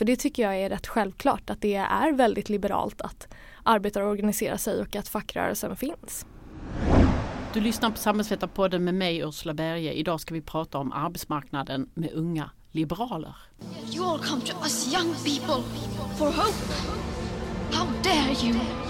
[0.00, 3.28] För det tycker jag är rätt självklart att det är väldigt liberalt att
[3.62, 6.26] arbetare organiserar sig och att fackrörelsen finns.
[7.52, 9.92] Du lyssnar på Samhällsvetarpodden med mig Ursula Berge.
[9.92, 13.36] Idag ska vi prata om arbetsmarknaden med unga liberaler.
[13.94, 15.64] You all come to us young people
[16.18, 16.74] for hope.
[17.72, 18.89] How dare you?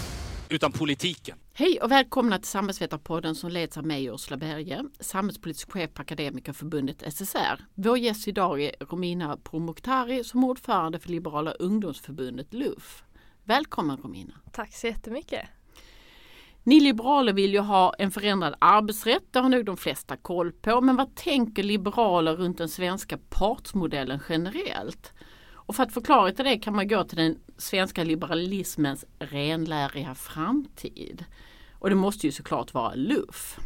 [0.51, 1.37] utan politiken.
[1.53, 7.13] Hej och välkomna till Samhällsvetarpodden som leds av mig Ursula Berge, samhällspolitisk chef på Akademikerförbundet
[7.13, 7.65] SSR.
[7.75, 13.03] Vår gäst idag är Romina Pourmokhtari som ordförande för Liberala ungdomsförbundet LUF.
[13.43, 14.33] Välkommen Romina!
[14.51, 15.49] Tack så jättemycket!
[16.63, 20.81] Ni liberaler vill ju ha en förändrad arbetsrätt, det har nog de flesta koll på.
[20.81, 25.13] Men vad tänker liberaler runt den svenska partsmodellen generellt?
[25.71, 31.25] Och för att förklara till det kan man gå till den svenska liberalismens renläriga framtid.
[31.73, 33.59] Och det måste ju såklart vara LUF.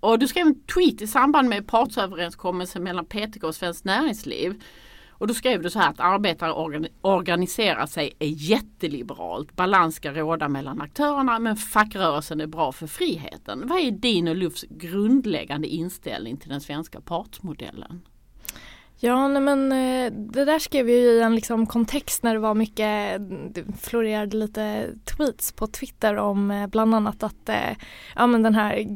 [0.00, 4.62] Och du skrev en tweet i samband med partsöverenskommelsen mellan PTK och Svenskt Näringsliv
[5.10, 6.52] och då skrev du så här att arbetare
[7.00, 9.56] organiserar sig är jätteliberalt.
[9.56, 13.68] Balans ska råda mellan aktörerna men fackrörelsen är bra för friheten.
[13.68, 18.02] Vad är din och Lufs grundläggande inställning till den svenska partsmodellen?
[19.00, 22.54] Ja, nej men eh, det där skrev jag i en liksom kontext när det var
[22.54, 23.20] mycket,
[23.54, 27.76] det florerade lite tweets på Twitter om eh, bland annat att eh,
[28.16, 28.86] ja men den här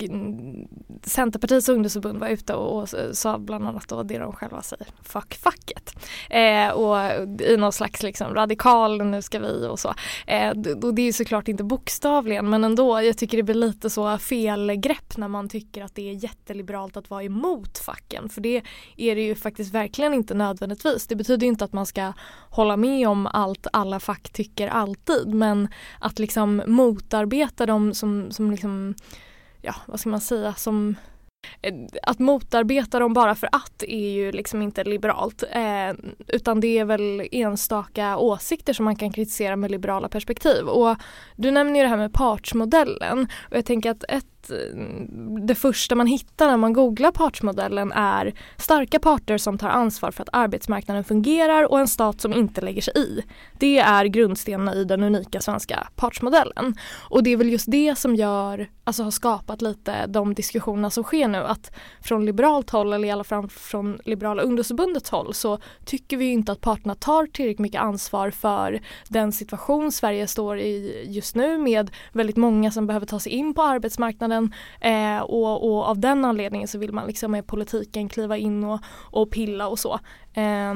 [1.03, 5.97] Centerpartiets ungdomsförbund var ute och, sa bland annat då det de själva säger, fuck facket.
[6.31, 6.97] Eh, och
[7.41, 9.94] i någon slags liksom radikal, nu ska vi och så.
[10.27, 10.50] Eh,
[10.83, 15.16] och det är såklart inte bokstavligen men ändå, jag tycker det blir lite så felgrepp
[15.16, 18.62] när man tycker att det är jätteliberalt att vara emot facken för det
[18.97, 21.06] är det ju faktiskt verkligen verkligen inte nödvändigtvis.
[21.06, 22.12] Det betyder inte att man ska
[22.50, 25.69] hålla med om allt alla fack tycker alltid men
[26.00, 28.94] att liksom motarbeta dem som, som liksom,
[29.62, 30.97] ja vad ska man säga, som
[31.62, 35.93] eh, att motarbeta dem bara för att är ju liksom inte liberalt eh,
[36.27, 40.69] utan det är väl enstaka åsikter som man kan kritisera med liberala perspektiv.
[40.69, 40.97] Och
[41.37, 44.76] du nämner ju det här med partsmodellen och jag tänker att ett Eh,
[45.47, 50.22] det första man hittar när man googlar partsmodellen är starka parter som tar ansvar för
[50.22, 53.22] att arbetsmarknaden fungerar och en stat som inte lägger sig i.
[53.58, 56.75] Det är grundstenarna i den unika svenska partsmodellen.
[57.10, 61.04] Och det är väl just det som gör, alltså har skapat lite de diskussionerna som
[61.04, 65.59] sker nu att från liberalt håll eller i alla fall från Liberala ungdomsförbundets håll så
[65.84, 71.04] tycker vi inte att parterna tar tillräckligt mycket ansvar för den situation Sverige står i
[71.09, 75.72] just nu med väldigt många som behöver ta sig in på arbetsmarknaden marknaden eh, och,
[75.72, 79.69] och, av den anledningen så vill man liksom med politiken kliva in och, och pilla
[79.69, 79.94] och så.
[80.34, 80.75] Eh,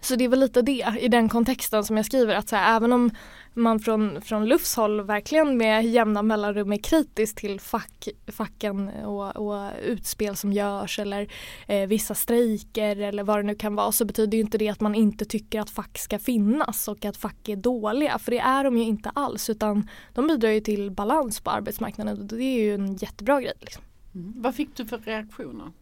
[0.00, 2.76] så det är väl lite det i den kontexten som jag skriver att så här,
[2.76, 3.10] även om
[3.54, 9.36] man från, från Lufs håll verkligen med jämna mellanrum är kritisk till fack, facken och,
[9.36, 11.32] och utspel som görs eller
[11.66, 14.94] eh, vissa strejker eller vad det nu kan vara så betyder inte det att man
[14.94, 18.78] inte tycker att fack ska finnas och att fack är dåliga för det är de
[18.78, 22.74] ju inte alls utan de bidrar ju till balans på arbetsmarknaden och det är ju
[22.74, 23.54] en jättebra grej.
[23.60, 23.82] Liksom.
[24.14, 24.32] Mm.
[24.36, 25.72] Vad fick du för reaktioner?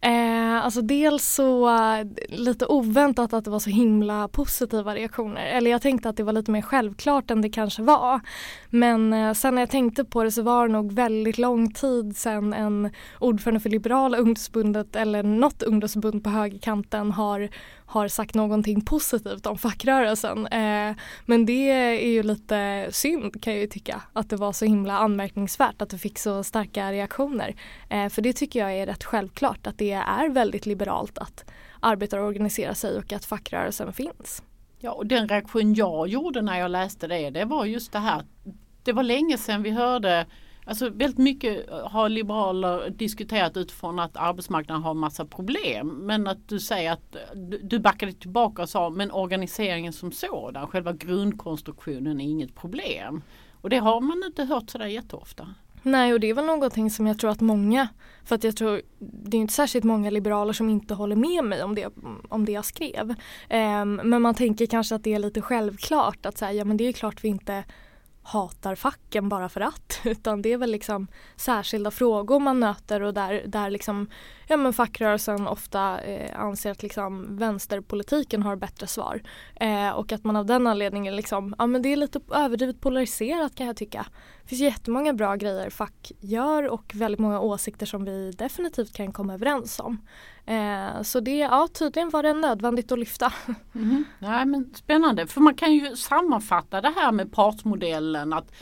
[0.00, 5.46] Eh, alltså dels så eh, lite oväntat att det var så himla positiva reaktioner.
[5.46, 8.20] Eller jag tänkte att det var lite mer självklart än det kanske var.
[8.70, 12.16] Men eh, sen när jag tänkte på det så var det nog väldigt lång tid
[12.16, 17.48] sedan en ordförande för Liberala ungdomsförbundet eller något ungdomsförbund på högerkanten har
[17.88, 20.46] har sagt någonting positivt om fackrörelsen.
[20.46, 24.64] Eh, men det är ju lite synd kan jag ju tycka att det var så
[24.64, 27.54] himla anmärkningsvärt att det fick så starka reaktioner.
[27.88, 31.50] Eh, för det tycker jag är rätt självklart att det är väldigt liberalt att
[31.80, 34.42] arbetare organiserar sig och att fackrörelsen finns.
[34.78, 38.24] Ja och den reaktion jag gjorde när jag läste det det var just det här
[38.82, 40.26] det var länge sedan vi hörde
[40.68, 45.88] Alltså väldigt mycket eh, har liberaler diskuterat utifrån att arbetsmarknaden har massa problem.
[45.88, 50.66] Men att du säger att eh, du backade tillbaka och sa men organiseringen som sådan,
[50.66, 53.22] själva grundkonstruktionen är inget problem.
[53.60, 55.54] Och det har man inte hört sådär jätteofta.
[55.82, 57.88] Nej och det är väl någonting som jag tror att många,
[58.24, 61.62] för att jag tror det är inte särskilt många liberaler som inte håller med mig
[61.62, 61.88] om det,
[62.28, 63.10] om det jag skrev.
[63.10, 66.84] Um, men man tänker kanske att det är lite självklart att säga ja men det
[66.84, 67.64] är klart vi inte
[68.28, 70.00] hatar facken bara för att.
[70.04, 74.08] Utan det är väl liksom särskilda frågor man möter och där, där liksom
[74.48, 79.22] ja, men fackrörelsen ofta eh, anser att liksom, vänsterpolitiken har bättre svar.
[79.54, 83.54] Eh, och att man av den anledningen liksom, ja men det är lite överdrivet polariserat
[83.54, 84.06] kan jag tycka.
[84.42, 89.12] Det finns jättemånga bra grejer fack gör och väldigt många åsikter som vi definitivt kan
[89.12, 90.06] komma överens om.
[90.46, 93.32] Eh, så det, ja tydligen var det nödvändigt att lyfta.
[93.74, 94.04] Mm.
[94.18, 98.52] Nej, men spännande, för man kan ju sammanfatta det här med partsmodellen att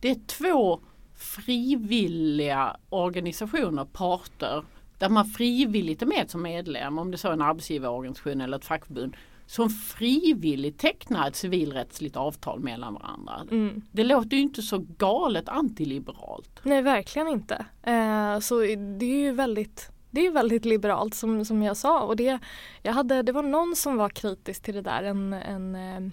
[0.00, 0.80] det är två
[1.14, 4.64] frivilliga organisationer, parter,
[5.02, 8.64] där man frivilligt är med som medlem, om det så är en arbetsgivarorganisation eller ett
[8.64, 9.16] fackförbund,
[9.46, 13.46] som frivilligt tecknar ett civilrättsligt avtal mellan varandra.
[13.50, 13.82] Mm.
[13.92, 16.60] Det låter ju inte så galet antiliberalt.
[16.62, 17.66] Nej verkligen inte.
[17.82, 18.60] Eh, så
[18.98, 22.38] det är ju väldigt det är väldigt liberalt som, som jag sa och det,
[22.82, 26.12] jag hade, det var någon som var kritisk till det där, en, en, eh,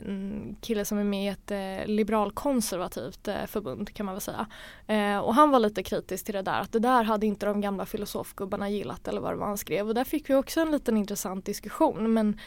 [0.00, 4.46] en kille som är med i ett eh, liberalkonservativt eh, förbund kan man väl säga.
[4.86, 7.60] Eh, och han var lite kritisk till det där att det där hade inte de
[7.60, 10.70] gamla filosofgubbarna gillat eller vad det var han skrev och där fick vi också en
[10.70, 12.38] liten intressant diskussion men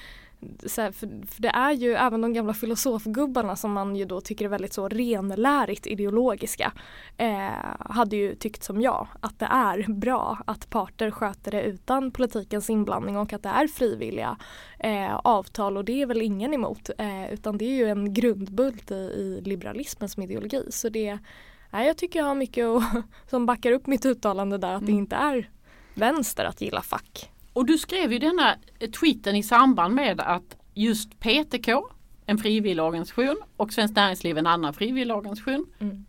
[0.78, 4.46] här, för, för, det är ju även de gamla filosofgubbarna som man ju då tycker
[4.46, 6.72] är väldigt så renlärigt ideologiska
[7.18, 7.50] eh,
[7.80, 12.70] hade ju tyckt som jag att det är bra att parter sköter det utan politikens
[12.70, 14.38] inblandning och att det är frivilliga
[14.80, 18.92] eh, avtal och det är väl ingen emot eh, utan det är ju en grundbult
[18.92, 21.20] i, i liberalismen som ideologi så det
[21.70, 22.84] Nej, jag tycker jag har mycket och,
[23.30, 24.94] som backar upp mitt uttalande där att mm.
[24.94, 25.50] det inte är
[25.94, 27.32] vänster att gilla fack.
[27.58, 28.56] Och du skrev ju denna
[29.00, 31.72] tweeten i samband med att just PTK,
[32.26, 36.06] en frivillig organisation och Svenskt Näringsliv, en annan frivillig organisation, mm.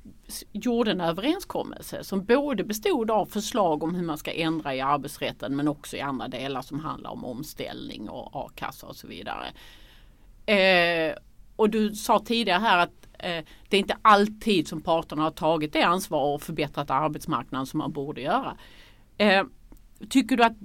[0.52, 5.56] gjorde en överenskommelse som både bestod av förslag om hur man ska ändra i arbetsrätten
[5.56, 9.46] men också i andra delar som handlar om omställning och a-kassa och så vidare.
[10.46, 11.16] Eh,
[11.56, 15.72] och du sa tidigare här att eh, det är inte alltid som parterna har tagit
[15.72, 18.56] det ansvar och förbättrat arbetsmarknaden som man borde göra.
[19.18, 19.44] Eh,
[20.10, 20.56] Tycker du att,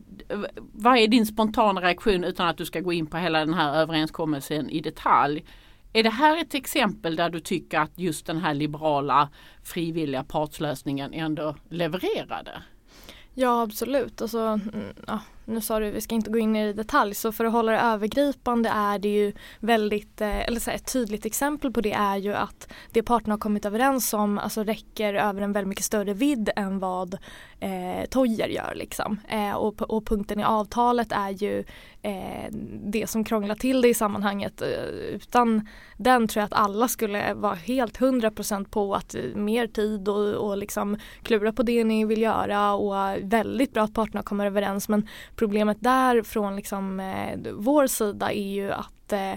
[0.57, 3.75] vad är din spontana reaktion utan att du ska gå in på hela den här
[3.81, 5.45] överenskommelsen i detalj?
[5.93, 9.29] Är det här ett exempel där du tycker att just den här liberala
[9.63, 12.61] frivilliga partslösningen ändå levererade?
[13.33, 14.21] Ja absolut.
[14.21, 17.45] Alltså, mm, ja, nu sa du vi ska inte gå in i detalj så för
[17.45, 21.71] att hålla det övergripande är det ju väldigt, eh, eller så här, ett tydligt exempel
[21.71, 25.53] på det är ju att det parterna har kommit överens om alltså räcker över en
[25.53, 27.17] väldigt mycket större vidd än vad
[27.59, 29.19] eh, Toyer gör liksom.
[29.27, 31.63] Eh, och, och punkten i avtalet är ju
[32.01, 32.51] eh,
[32.85, 34.61] det som krånglar till det i sammanhanget.
[34.61, 34.67] Eh,
[35.15, 35.67] utan
[35.97, 40.07] den tror jag att alla skulle vara helt hundra procent på att eh, mer tid
[40.07, 44.45] och, och liksom klura på det ni vill göra och väldigt bra att parterna kommer
[44.45, 49.33] överens men Problemet där från liksom, eh, vår sida är ju att eh,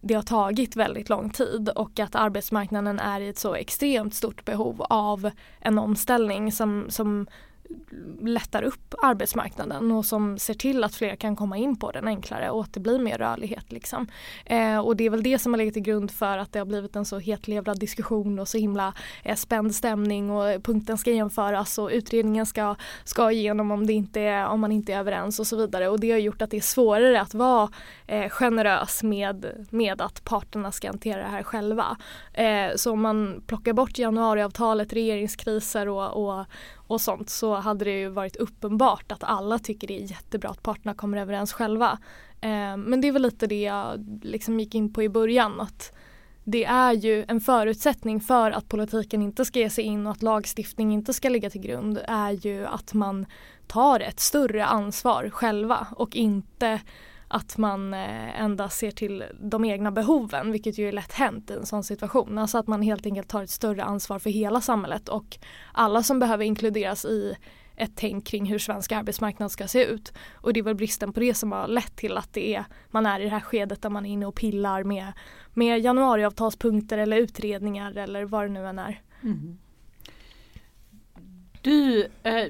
[0.00, 4.44] det har tagit väldigt lång tid och att arbetsmarknaden är i ett så extremt stort
[4.44, 7.26] behov av en omställning som, som
[8.20, 12.50] lättar upp arbetsmarknaden och som ser till att fler kan komma in på den enklare
[12.50, 13.72] och att det blir mer rörlighet.
[13.72, 14.06] Liksom.
[14.44, 16.66] Eh, och det är väl det som har legat till grund för att det har
[16.66, 21.78] blivit en så hetlevrad diskussion och så himla eh, spänd stämning och punkten ska jämföras
[21.78, 22.74] och utredningen ska,
[23.04, 26.00] ska igenom om, det inte är, om man inte är överens och så vidare och
[26.00, 27.68] det har gjort att det är svårare att vara
[28.06, 31.96] eh, generös med, med att parterna ska hantera det här själva.
[32.32, 36.46] Eh, så om man plockar bort januariavtalet, regeringskriser och, och
[36.86, 40.50] och sånt så hade hade det ju varit uppenbart att alla tycker det är jättebra
[40.50, 41.98] att parterna kommer överens själva.
[42.40, 45.92] Eh, men det är väl lite det jag liksom gick in på i början att
[46.44, 50.22] det är ju en förutsättning för att politiken inte ska ge sig in och att
[50.22, 53.26] lagstiftning inte ska ligga till grund är ju att man
[53.66, 56.80] tar ett större ansvar själva och inte
[57.28, 61.54] att man eh, endast ser till de egna behoven vilket ju är lätt hänt i
[61.54, 62.38] en sån situation.
[62.38, 65.38] Alltså att man helt enkelt tar ett större ansvar för hela samhället och
[65.72, 67.36] alla som behöver inkluderas i
[67.76, 70.12] ett tänk kring hur svensk arbetsmarknad ska se ut.
[70.34, 73.06] Och det är väl bristen på det som har lett till att det är, man
[73.06, 75.12] är i det här skedet där man är inne och pillar med,
[75.54, 79.00] med januariavtalspunkter eller utredningar eller vad det nu än är.
[79.22, 79.58] Mm.
[81.62, 82.46] Du, eh,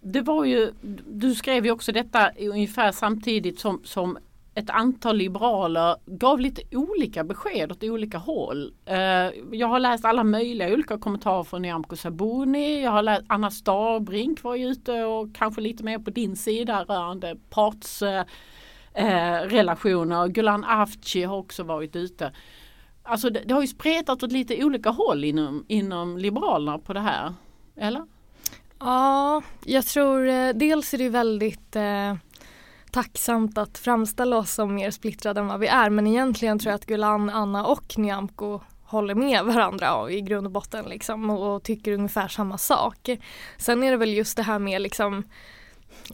[0.00, 0.72] det var ju,
[1.06, 4.18] du skrev ju också detta ungefär samtidigt som, som
[4.54, 8.74] ett antal liberaler gav lite olika besked åt olika håll.
[8.84, 8.96] Eh,
[9.52, 12.82] jag har läst alla möjliga olika kommentarer från Nyamko Sabuni.
[12.82, 16.84] Jag har läst Anna Starbrink var ju ute och kanske lite mer på din sida
[16.84, 20.16] rörande partsrelationer.
[20.16, 22.32] Eh, eh, Gulan Avci har också varit ute.
[23.02, 27.00] Alltså det, det har ju spretat åt lite olika håll inom, inom Liberalerna på det
[27.00, 27.34] här.
[27.76, 28.06] Eller?
[28.78, 32.14] Ja, jag tror dels är det väldigt eh,
[32.92, 36.74] tacksamt att framställa oss som mer splittrade än vad vi är men egentligen tror jag
[36.74, 41.92] att Gulan, Anna och Nyamko håller med varandra i grund och botten liksom och tycker
[41.92, 43.08] ungefär samma sak.
[43.58, 45.22] Sen är det väl just det här med liksom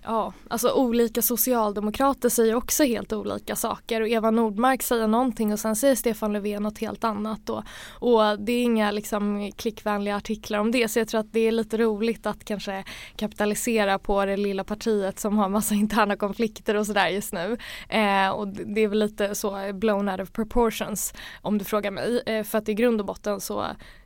[0.05, 5.61] Ja, alltså olika socialdemokrater säger också helt olika saker och Eva Nordmark säger någonting och
[5.61, 10.59] sen säger Stefan Löfven något helt annat och, och det är inga liksom klickvänliga artiklar
[10.59, 12.85] om det så jag tror att det är lite roligt att kanske
[13.17, 17.57] kapitalisera på det lilla partiet som har massa interna konflikter och sådär just nu.
[17.89, 22.23] Eh, och det är väl lite så blown out of proportions om du frågar mig
[22.27, 23.61] eh, för att i grund och botten så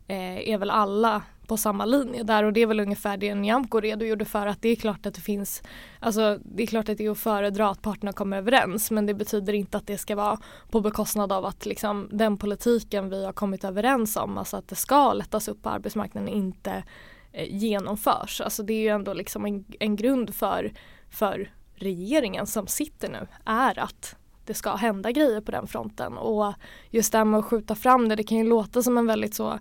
[0.09, 1.23] eh, är väl alla
[1.53, 4.69] på samma linje där och det är väl ungefär det Nyamko redogjorde för att det
[4.69, 5.63] är klart att det finns
[6.01, 9.15] Alltså det är klart att det är att föredra att parterna kommer överens men det
[9.15, 10.39] betyder inte att det ska vara
[10.71, 14.75] på bekostnad av att liksom den politiken vi har kommit överens om, alltså att det
[14.75, 16.85] ska lättas upp på arbetsmarknaden inte
[17.33, 18.41] eh, genomförs.
[18.41, 20.73] Alltså det är ju ändå liksom en, en grund för,
[21.11, 26.55] för regeringen som sitter nu är att det ska hända grejer på den fronten och
[26.91, 29.35] just det här med att skjuta fram det, det kan ju låta som en väldigt
[29.35, 29.59] så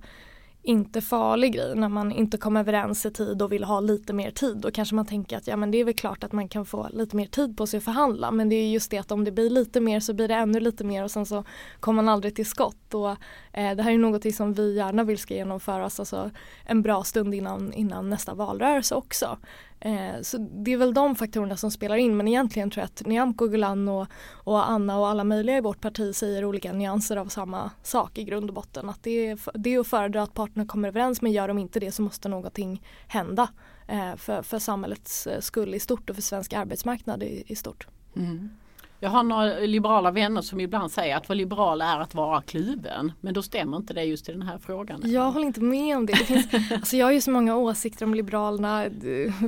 [0.64, 4.32] inte farlig grej när man inte kommer överens i tid och vill ha lite mer
[4.32, 4.58] tid.
[4.58, 6.88] Då kanske man tänker att ja men det är väl klart att man kan få
[6.92, 9.32] lite mer tid på sig att förhandla men det är just det att om det
[9.32, 11.44] blir lite mer så blir det ännu lite mer och sen så
[11.80, 12.94] kommer man aldrig till skott.
[12.94, 13.10] Och,
[13.52, 16.32] eh, det här är något som vi gärna vill ska genomföras alltså,
[16.66, 19.38] en bra stund innan, innan nästa valrörelse också.
[19.82, 23.06] Eh, så det är väl de faktorerna som spelar in men egentligen tror jag att
[23.06, 27.26] Nyamko, Gulan och, och Anna och alla möjliga i vårt parti säger olika nyanser av
[27.26, 28.90] samma sak i grund och botten.
[28.90, 31.80] Att det är, det är att föredra att parterna kommer överens men gör de inte
[31.80, 33.50] det så måste någonting hända
[33.88, 37.88] eh, för, för samhällets eh, skull i stort och för svensk arbetsmarknad i, i stort.
[38.16, 38.50] Mm.
[39.04, 43.12] Jag har några liberala vänner som ibland säger att vara liberal är att vara kluven.
[43.22, 45.02] Men då stämmer inte det just i den här frågan.
[45.06, 46.14] Jag håller inte med om det.
[46.14, 48.86] det finns, alltså jag har ju så många åsikter om Liberalerna.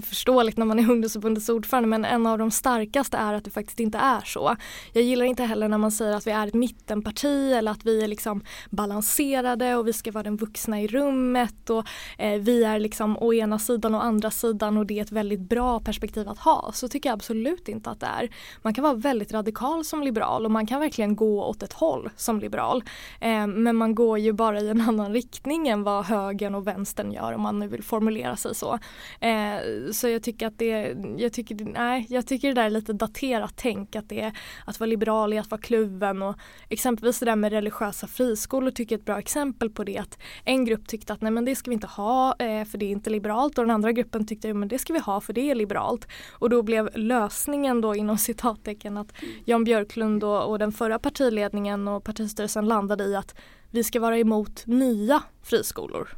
[0.03, 3.79] Förståeligt när man är ungdomsförbundets ordförande men en av de starkaste är att det faktiskt
[3.79, 4.55] inte är så.
[4.93, 8.03] Jag gillar inte heller när man säger att vi är ett mittenparti eller att vi
[8.03, 11.85] är liksom balanserade och vi ska vara den vuxna i rummet och
[12.17, 15.41] eh, vi är liksom å ena sidan och andra sidan och det är ett väldigt
[15.41, 16.71] bra perspektiv att ha.
[16.73, 18.29] Så tycker jag absolut inte att det är.
[18.61, 21.73] Man kan vara väldigt radikal radikal som liberal och man kan verkligen gå åt ett
[21.73, 22.83] håll som liberal.
[23.19, 27.11] Eh, men man går ju bara i en annan riktning än vad högern och vänstern
[27.11, 28.79] gör om man nu vill formulera sig så.
[29.19, 29.57] Eh,
[29.91, 33.53] så jag tycker att det, jag tycker, nej, jag tycker det där är lite daterat
[33.55, 36.35] tänk att det är att vara liberal är att vara kluven och
[36.69, 40.17] exempelvis det där med religiösa friskolor tycker jag är ett bra exempel på det att
[40.43, 42.91] en grupp tyckte att nej men det ska vi inte ha eh, för det är
[42.91, 45.55] inte liberalt och den andra gruppen tyckte att det ska vi ha för det är
[45.55, 49.13] liberalt och då blev lösningen då inom citattecken att
[49.45, 53.35] Jan Björklund och, och den förra partiledningen och partistyrelsen landade i att
[53.71, 56.09] vi ska vara emot nya friskolor.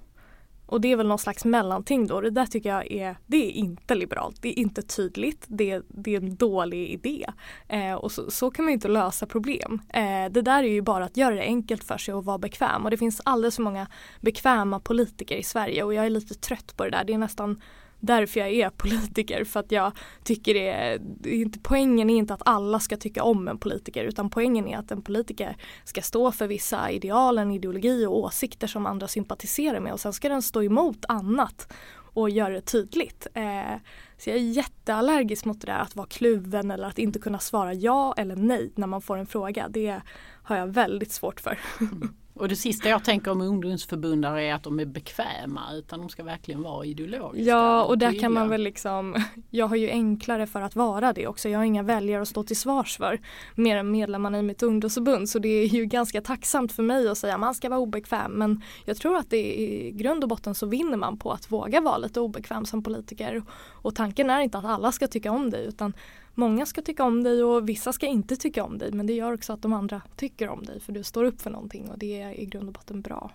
[0.66, 2.22] Och det är väl någon slags mellanting då.
[2.22, 4.42] Det där tycker jag är, det är inte liberalt.
[4.42, 5.46] Det är inte tydligt.
[5.48, 7.26] Det, det är en dålig idé.
[7.68, 9.82] Eh, och så, så, kan man ju inte lösa problem.
[9.90, 12.86] Eh, det där är ju bara att göra det enkelt för sig och vara bekväm.
[12.86, 13.88] Och det finns alldeles för många
[14.22, 17.04] bekväma politiker i Sverige och jag är lite trött på det där.
[17.04, 17.62] Det är nästan
[18.06, 19.92] därför jag är politiker för att jag
[20.24, 24.30] tycker det är, inte, poängen är inte att alla ska tycka om en politiker utan
[24.30, 28.86] poängen är att en politiker ska stå för vissa ideal, en ideologi och åsikter som
[28.86, 31.68] andra sympatiserar med och sen ska den stå emot annat
[32.16, 33.28] och göra det tydligt.
[33.34, 33.76] Eh,
[34.18, 37.74] så jag är jätteallergisk mot det där att vara kluven eller att inte kunna svara
[37.74, 39.68] ja eller nej när man får en fråga.
[39.70, 40.02] Det
[40.44, 41.60] har jag väldigt svårt för.
[41.80, 42.16] Mm.
[42.36, 46.24] Och det sista jag tänker om ungdomsförbundare är att de är bekväma utan de ska
[46.24, 47.50] verkligen vara ideologiska.
[47.50, 49.16] Ja och där kan man väl liksom,
[49.50, 51.50] jag har ju enklare för att vara det också.
[51.50, 53.20] Jag har inga väljare att stå till svars för
[53.56, 57.18] mer än medlemmarna i mitt ungdomsförbund så det är ju ganska tacksamt för mig att
[57.18, 60.66] säga man ska vara obekväm men jag tror att det i grund och botten så
[60.66, 63.44] vinner man på att våga vara lite obekväm som politiker.
[63.82, 65.94] Och tanken är inte att alla ska tycka om dig utan
[66.36, 69.34] många ska tycka om dig och vissa ska inte tycka om dig men det gör
[69.34, 72.22] också att de andra tycker om dig för du står upp för någonting och det
[72.22, 73.32] är i grund och botten bra.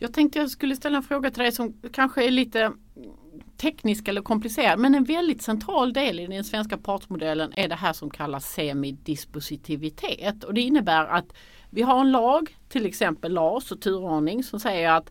[0.00, 2.72] Jag tänkte jag skulle ställa en fråga till dig som kanske är lite
[3.56, 7.92] teknisk eller komplicerad men en väldigt central del i den svenska partsmodellen är det här
[7.92, 11.32] som kallas semidispositivitet och det innebär att
[11.70, 15.10] vi har en lag, till exempel LAS och turordning som säger att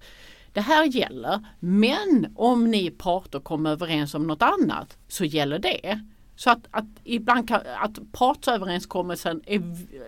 [0.58, 6.02] det här gäller men om ni parter kommer överens om något annat så gäller det.
[6.36, 9.62] Så att, att ibland kan, att partsöverenskommelsen är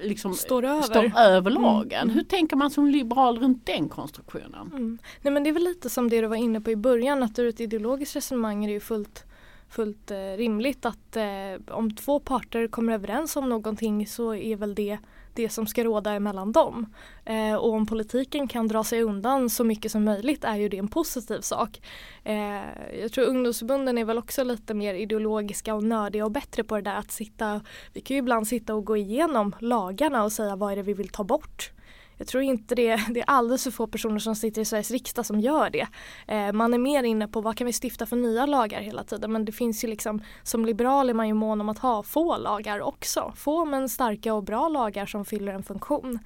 [0.08, 2.02] liksom, står över, står över lagen.
[2.02, 2.16] Mm.
[2.16, 4.68] Hur tänker man som liberal runt den konstruktionen?
[4.74, 4.98] Mm.
[5.22, 7.40] Nej men det är väl lite som det du var inne på i början att
[7.40, 9.26] ur ett ideologiskt resonemang är det ju fullt
[9.70, 14.76] fullt eh, rimligt att eh, om två parter kommer överens om någonting så är väl
[14.76, 14.98] det
[15.34, 16.94] det som ska råda mellan dem.
[17.26, 20.78] Eh, och om politiken kan dra sig undan så mycket som möjligt är ju det
[20.78, 21.82] en positiv sak.
[22.24, 22.62] Eh,
[23.02, 26.82] jag tror ungdomsförbunden är väl också lite mer ideologiska och nördiga och bättre på det
[26.82, 27.62] där att sitta,
[27.94, 30.94] vi kan ju ibland sitta och gå igenom lagarna och säga vad är det vi
[30.94, 31.72] vill ta bort
[32.20, 35.26] jag tror inte det, det är alldeles för få personer som sitter i Sveriges riksdag
[35.26, 35.88] som gör det.
[36.28, 39.32] Eh, man är mer inne på vad kan vi stifta för nya lagar hela tiden
[39.32, 42.38] men det finns ju liksom som liberal är man ju mån om att ha få
[42.38, 43.34] lagar också.
[43.36, 46.20] Få men starka och bra lagar som fyller en funktion.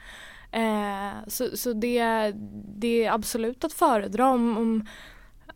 [0.51, 2.33] Eh, så så det,
[2.77, 4.85] det är absolut att föredra om, om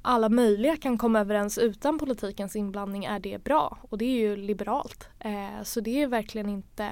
[0.01, 4.35] alla möjliga kan komma överens utan politikens inblandning är det bra och det är ju
[4.35, 5.09] liberalt.
[5.19, 6.85] Eh, så det är verkligen inte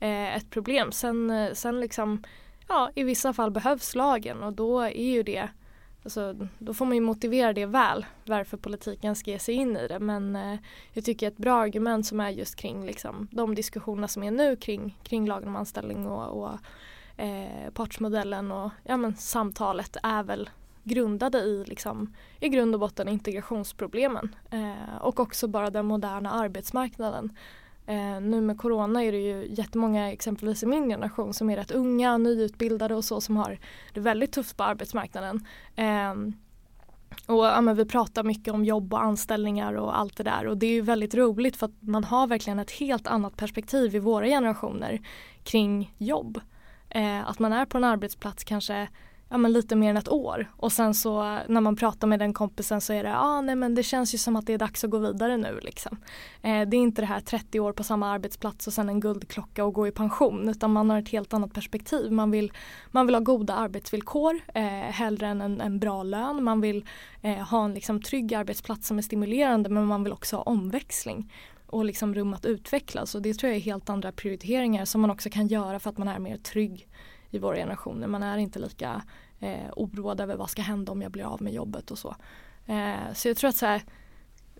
[0.00, 0.92] eh, ett problem.
[0.92, 2.22] Sen, eh, sen liksom,
[2.68, 5.48] ja i vissa fall behövs lagen och då är ju det
[6.04, 9.88] Alltså, då får man ju motivera det väl varför politiken ska ge sig in i
[9.88, 10.58] det men eh,
[10.92, 14.56] jag tycker ett bra argument som är just kring liksom, de diskussioner som är nu
[14.56, 16.58] kring, kring lagen om anställning och, och
[17.22, 20.50] eh, partsmodellen och ja, men, samtalet är väl
[20.82, 27.36] grundade i, liksom, i grund och botten integrationsproblemen eh, och också bara den moderna arbetsmarknaden.
[27.86, 31.70] Eh, nu med corona är det ju jättemånga exempelvis i min generation som är rätt
[31.70, 33.58] unga, nyutbildade och så som har
[33.92, 35.46] det väldigt tufft på arbetsmarknaden.
[35.76, 36.14] Eh,
[37.26, 40.66] och ja, vi pratar mycket om jobb och anställningar och allt det där och det
[40.66, 44.26] är ju väldigt roligt för att man har verkligen ett helt annat perspektiv i våra
[44.26, 45.00] generationer
[45.42, 46.40] kring jobb.
[46.90, 48.88] Eh, att man är på en arbetsplats kanske
[49.34, 52.32] ja, men lite mer än ett år och sen så när man pratar med den
[52.32, 54.84] kompisen så är det ah, nej men det känns ju som att det är dags
[54.84, 55.96] att gå vidare nu liksom.
[56.42, 59.64] Eh, det är inte det här 30 år på samma arbetsplats och sen en guldklocka
[59.64, 62.12] och gå i pension utan man har ett helt annat perspektiv.
[62.12, 62.52] Man vill,
[62.90, 66.44] man vill ha goda arbetsvillkor eh, hellre än en, en bra lön.
[66.44, 66.84] Man vill
[67.22, 71.32] eh, ha en liksom, trygg arbetsplats som är stimulerande men man vill också ha omväxling
[71.66, 75.10] och liksom rum att utvecklas och det tror jag är helt andra prioriteringar som man
[75.10, 76.88] också kan göra för att man är mer trygg
[77.34, 78.06] i våra generationer.
[78.06, 79.02] Man är inte lika
[79.44, 82.16] eh, oroad över vad ska hända om jag blir av med jobbet och så.
[82.66, 83.82] Eh, så jag tror att så här,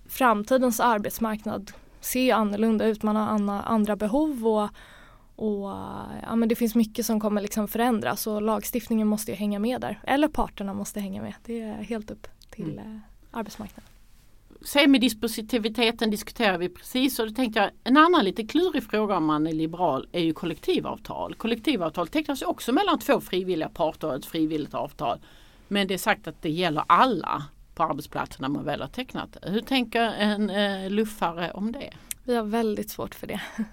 [0.07, 3.03] framtidens arbetsmarknad ser annorlunda ut.
[3.03, 4.69] Man har andra, andra behov och,
[5.37, 5.71] och
[6.23, 10.01] ja, men det finns mycket som kommer liksom förändras och lagstiftningen måste hänga med där.
[10.03, 11.35] Eller parterna måste hänga med.
[11.45, 12.95] Det är helt upp till mm.
[12.95, 13.01] eh,
[13.31, 13.94] arbetsmarknaden
[14.65, 19.47] semidispositiviteten diskuterar vi precis och då tänkte jag en annan lite klurig fråga om man
[19.47, 21.35] är liberal är ju kollektivavtal.
[21.35, 25.19] Kollektivavtal tecknas också mellan två frivilliga parter och ett frivilligt avtal.
[25.69, 27.43] Men det är sagt att det gäller alla
[27.75, 31.91] på arbetsplatsen när man väl har tecknat Hur tänker en eh, luffare om det?
[32.27, 33.41] Vi har väldigt svårt för det.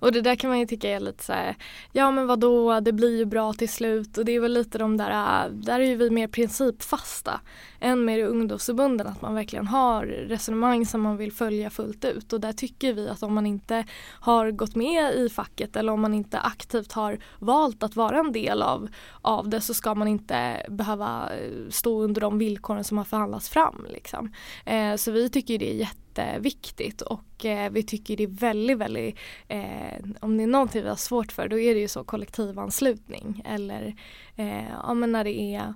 [0.00, 1.56] Och det där kan man ju tycka är lite så här,
[1.92, 4.96] ja men vadå, det blir ju bra till slut och det är väl lite de
[4.96, 7.40] där, där är ju vi mer principfasta
[7.80, 12.40] än med ungdomsförbunden att man verkligen har resonemang som man vill följa fullt ut och
[12.40, 13.84] där tycker vi att om man inte
[14.20, 18.32] har gått med i facket eller om man inte aktivt har valt att vara en
[18.32, 18.88] del av,
[19.22, 23.48] av det så ska man inte behöva eh, stå under de villkoren som har förhandlats
[23.48, 23.86] fram.
[23.88, 24.32] Liksom.
[24.64, 25.76] Eh, så vi tycker det är
[26.18, 27.02] jätteviktigt.
[27.02, 29.18] Och eh, vi tycker det är väldigt, väldigt
[29.48, 33.42] eh, om det är någonting vi har svårt för då är det ju så kollektivanslutning.
[33.44, 33.94] Eller
[34.36, 35.74] eh, ja, men när det är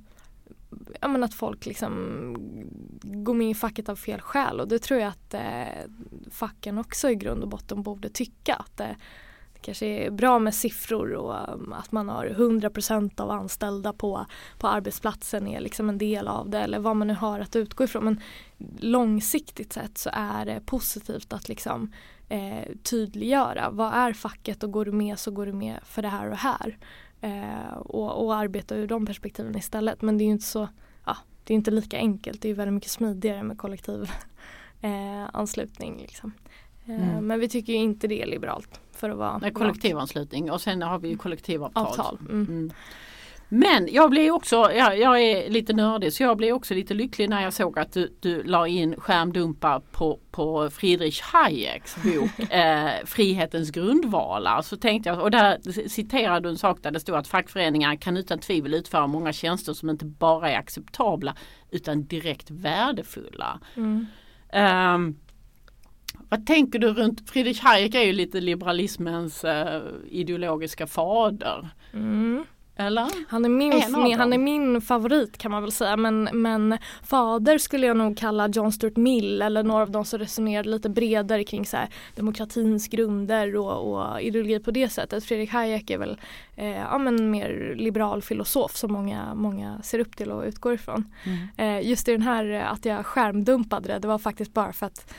[1.01, 2.37] ja, men att folk liksom
[3.03, 4.61] går med i facket av fel skäl.
[4.61, 5.91] Och det tror jag att eh,
[6.31, 8.55] facken också i grund och botten borde tycka.
[8.55, 8.87] Att eh,
[9.65, 14.27] kanske är bra med siffror och um, att man har 100% av anställda på,
[14.59, 17.85] på arbetsplatsen är liksom en del av det eller vad man nu har att utgå
[17.85, 18.05] ifrån.
[18.05, 18.21] Men
[18.79, 21.93] långsiktigt sett så är det positivt att liksom
[22.29, 26.09] eh, tydliggöra vad är facket och går du med så går du med för det
[26.09, 26.79] här och här
[27.21, 30.03] eh, och, och arbeta ur de perspektiven istället.
[30.03, 30.69] Men det är ju inte så,
[31.07, 32.43] ja, det är inte lika enkelt.
[32.43, 34.11] Det är väldigt mycket smidigare med kollektiv
[34.81, 35.99] eh, anslutning.
[35.99, 36.33] Liksom.
[36.87, 37.27] Eh, mm.
[37.27, 41.09] Men vi tycker inte det är liberalt för att vara kollektivanslutning och sen har vi
[41.09, 41.87] ju kollektivavtal.
[41.87, 42.19] Avtal.
[42.21, 42.47] Mm.
[42.49, 42.73] Mm.
[43.49, 47.29] Men jag blev också, jag, jag är lite nördig så jag blev också lite lycklig
[47.29, 52.91] när jag såg att du, du la in skärmdumpar på, på Friedrich Hayeks bok eh,
[53.05, 54.63] Frihetens grundvalar.
[54.63, 58.17] Så tänkte jag, och där citerade du en sak där det stod att fackföreningar kan
[58.17, 61.37] utan tvivel utföra många tjänster som inte bara är acceptabla
[61.71, 63.61] utan direkt värdefulla.
[63.77, 64.07] Mm.
[64.95, 65.17] Um,
[66.29, 71.69] vad tänker du runt, Friedrich Hayek är ju lite liberalismens uh, ideologiska fader.
[71.93, 72.45] Mm.
[72.77, 73.09] Eller?
[73.29, 77.87] Han är, min, han är min favorit kan man väl säga men, men fader skulle
[77.87, 81.67] jag nog kalla John Stuart Mill eller några av de som resonerade lite bredare kring
[81.67, 85.25] så här, demokratins grunder och, och ideologi på det sättet.
[85.25, 86.21] Fredrik Hayek är väl
[86.57, 91.13] eh, ja, men mer liberal filosof som många, många ser upp till och utgår ifrån.
[91.25, 91.49] Mm.
[91.57, 95.15] Eh, just i den här att jag skärmdumpade det, det var faktiskt bara för att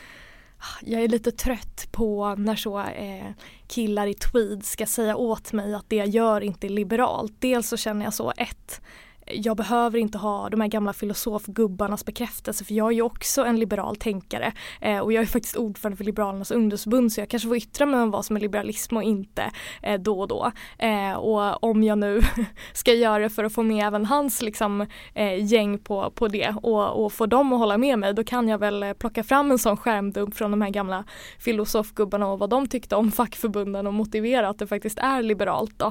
[0.82, 3.32] jag är lite trött på när så eh,
[3.68, 7.34] killar i tweed ska säga åt mig att det jag gör inte är liberalt.
[7.40, 8.82] Dels så känner jag så, ett,
[9.26, 13.60] jag behöver inte ha de här gamla filosofgubbarnas bekräftelse för jag är ju också en
[13.60, 17.58] liberal tänkare eh, och jag är faktiskt ordförande för Liberalernas ungdomsförbund så jag kanske får
[17.58, 20.52] yttra mig om vad som är liberalism och inte eh, då och då.
[20.78, 22.22] Eh, och om jag nu
[22.74, 26.56] ska göra det för att få med även hans liksom, eh, gäng på, på det
[26.62, 29.52] och, och få dem att hålla med mig då kan jag väl eh, plocka fram
[29.52, 31.04] en sån skärmdump från de här gamla
[31.40, 35.86] filosofgubbarna och vad de tyckte om fackförbunden och motivera att det faktiskt är liberalt då.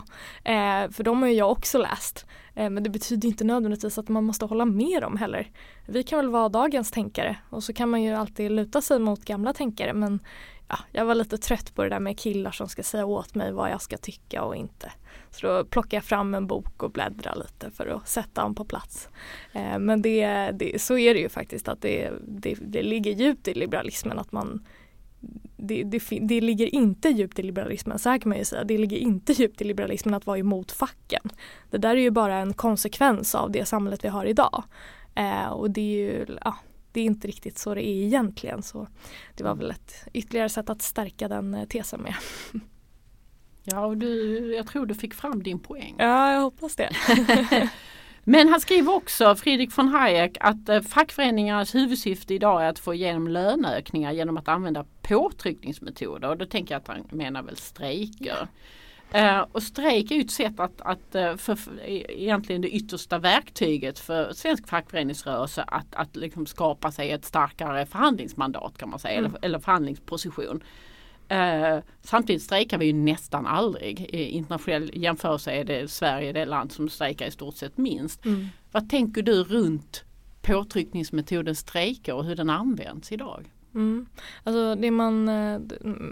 [0.44, 2.26] Eh, för de har ju jag också läst.
[2.54, 5.50] Eh, men det betyder inte nödvändigtvis att man måste hålla med dem heller.
[5.86, 9.24] Vi kan väl vara dagens tänkare och så kan man ju alltid luta sig mot
[9.24, 10.20] gamla tänkare men
[10.68, 13.52] ja, jag var lite trött på det där med killar som ska säga åt mig
[13.52, 14.92] vad jag ska tycka och inte.
[15.30, 18.64] Så då plockar jag fram en bok och bläddrar lite för att sätta dem på
[18.64, 19.08] plats.
[19.52, 23.48] Eh, men det, det, så är det ju faktiskt att det, det, det ligger djupt
[23.48, 24.66] i liberalismen att man
[25.56, 28.64] det, det, det, ligger inte djupt i liberalismen, så här kan man ju säga.
[28.64, 31.22] Det ligger inte djupt i liberalismen att vara emot facken.
[31.70, 34.64] Det där är ju bara en konsekvens av det samhället vi har idag.
[35.14, 36.56] Eh, och det är ju, ja,
[36.92, 38.62] det är inte riktigt så det är egentligen.
[38.62, 38.88] Så
[39.34, 42.14] det var väl ett ytterligare sätt att stärka den eh, tesen med.
[43.64, 45.94] Ja, och du, jag tror du fick fram din poäng.
[45.98, 46.90] Ja, jag hoppas det.
[48.24, 52.94] Men han skriver också, Friedrich von Hayek, att eh, fackföreningarnas huvudsyfte idag är att få
[52.94, 56.28] igenom löneökningar genom att använda påtryckningsmetoder.
[56.28, 58.48] Och då tänker jag att han menar väl strejker.
[59.14, 63.18] Uh, och strejk är ju ett sätt att, att uh, för, för, egentligen det yttersta
[63.18, 69.18] verktyget för svensk fackföreningsrörelse att, att liksom skapa sig ett starkare förhandlingsmandat kan man säga,
[69.18, 69.30] mm.
[69.30, 70.62] eller, eller förhandlingsposition.
[71.32, 74.00] Uh, samtidigt strejkar vi ju nästan aldrig.
[74.00, 78.24] I internationell jämförelse är det Sverige det land som strejkar i stort sett minst.
[78.24, 78.46] Mm.
[78.72, 80.04] Vad tänker du runt
[80.42, 83.44] påtryckningsmetoden strejker och hur den används idag?
[83.74, 84.06] Mm.
[84.44, 85.60] Alltså det man, eh,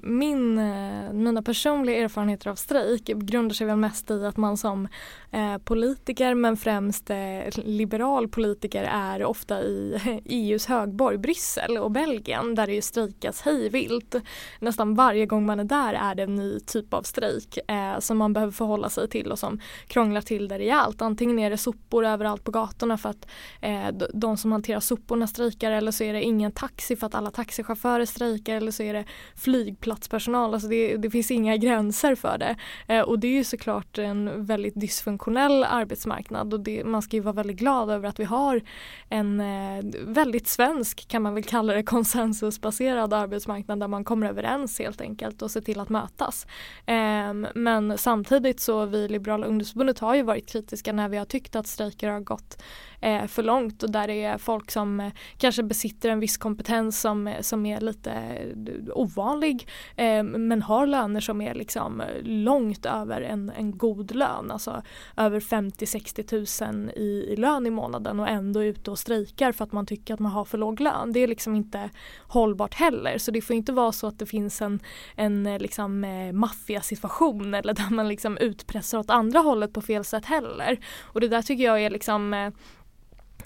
[0.03, 4.89] min, eh, mina personliga erfarenheter av strejk grundar sig väl mest i att man som
[5.31, 7.17] eh, politiker men främst eh,
[7.65, 14.15] liberal politiker är ofta i EUs högborg Bryssel och Belgien där det ju strejkas hejvilt.
[14.61, 18.19] Nästan varje gång man är där är det en ny typ av strejk eh, som
[18.19, 21.03] man behöver förhålla sig till och som krånglar till det rejält.
[21.03, 23.27] Antingen är det sopor överallt på gatorna för att
[23.61, 27.31] eh, de som hanterar soporna strejkar eller så är det ingen taxi för att alla
[27.31, 29.05] taxi taxichaufförer strejkar eller så är det
[29.37, 30.55] flygplatspersonal.
[30.55, 32.57] Alltså det, det finns inga gränser för det.
[32.89, 37.23] Eh, och det är ju såklart en väldigt dysfunktionell arbetsmarknad och det, man ska ju
[37.23, 38.61] vara väldigt glad över att vi har
[39.09, 44.79] en eh, väldigt svensk kan man väl kalla det konsensusbaserad arbetsmarknad där man kommer överens
[44.79, 46.47] helt enkelt och ser till att mötas.
[46.87, 51.57] Eh, men samtidigt så vi Liberala ungdomsförbundet har ju varit kritiska när vi har tyckt
[51.57, 52.63] att strejker har gått
[53.03, 57.01] eh, för långt och där det är folk som eh, kanske besitter en viss kompetens
[57.01, 62.07] som, eh, som är lite eh, ovanlig eh, men har löner som är liksom eh,
[62.23, 64.83] långt över en, en god lön, alltså
[65.17, 69.65] över 50-60 000 i, i lön i månaden och ändå är ute och strejkar för
[69.65, 71.13] att man tycker att man har för låg lön.
[71.13, 74.63] Det är liksom inte hållbart heller så det får inte vara så att det finns
[74.63, 74.81] en,
[75.17, 76.01] en eh, liksom
[76.33, 80.79] maffiasituation eller där man liksom utpressar åt andra hållet på fel sätt heller.
[81.03, 82.53] Och det där tycker jag är liksom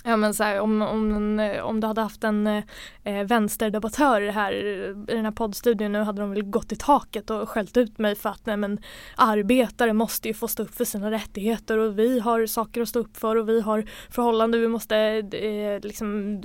[0.09, 4.95] Ja men så här, om, om, om du hade haft en eh, vänsterdebattör här i
[5.07, 8.29] den här poddstudion nu hade de väl gått i taket och skällt ut mig för
[8.29, 8.81] att nej men
[9.16, 12.99] arbetare måste ju få stå upp för sina rättigheter och vi har saker att stå
[12.99, 16.40] upp för och vi har förhållanden vi måste eh, liksom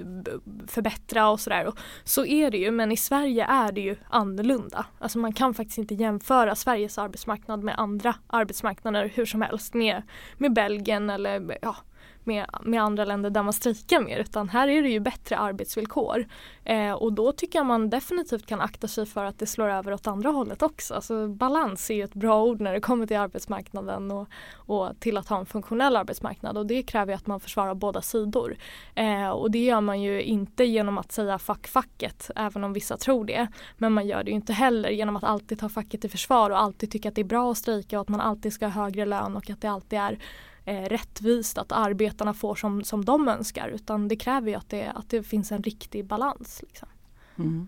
[0.67, 1.71] förbättra och sådär.
[2.03, 4.85] Så är det ju men i Sverige är det ju annorlunda.
[4.99, 10.01] Alltså man kan faktiskt inte jämföra Sveriges arbetsmarknad med andra arbetsmarknader hur som helst med,
[10.37, 11.75] med Belgien eller ja,
[12.23, 16.25] med, med andra länder där man strejkar mer utan här är det ju bättre arbetsvillkor.
[16.63, 19.93] Eh, och då tycker jag man definitivt kan akta sig för att det slår över
[19.93, 20.93] åt andra hållet också.
[20.93, 25.17] Alltså, balans är ju ett bra ord när det kommer till arbetsmarknaden och, och till
[25.17, 28.55] att ha en funktionell arbetsmarknad och det kräver att man försvarar båda sidor.
[28.95, 32.97] Eh, och det gör man ju inte genom att säga fuck facket även om vissa
[32.97, 33.47] tror det.
[33.77, 36.59] Men man gör det ju inte heller genom att alltid ta facket i försvar och
[36.59, 39.05] alltid tycka att det är bra att strejka och att man alltid ska ha högre
[39.05, 40.19] lön och att det alltid är
[40.65, 44.91] eh, rättvist att arbetarna får som, som de önskar utan det kräver ju att det,
[44.95, 46.61] att det finns en riktig balans.
[46.67, 46.89] Liksom.
[47.37, 47.67] Mm.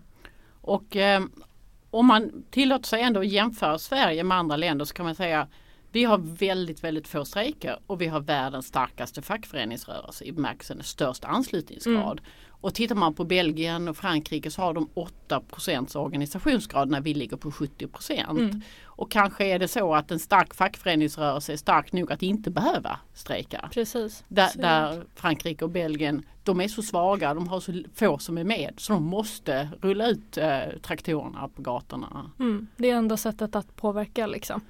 [0.60, 1.24] Och eh,
[1.90, 5.48] om man tillåter sig ändå att jämföra Sverige med andra länder så kan man säga
[5.94, 11.24] vi har väldigt, väldigt få strejker och vi har världens starkaste fackföreningsrörelse i bemärkelsen störst
[11.24, 12.20] anslutningsgrad.
[12.20, 12.32] Mm.
[12.50, 14.88] Och tittar man på Belgien och Frankrike så har de
[15.28, 17.88] 8% organisationsgrad när vi ligger på 70
[18.30, 18.60] Mm.
[18.96, 22.98] Och kanske är det så att en stark fackföreningsrörelse är stark nog att inte behöva
[23.14, 23.68] strejka.
[23.72, 24.24] Precis.
[24.28, 28.44] Där, där Frankrike och Belgien, de är så svaga, de har så få som är
[28.44, 32.30] med så de måste rulla ut eh, traktorerna på gatorna.
[32.38, 34.60] Mm, det är enda sättet att påverka liksom.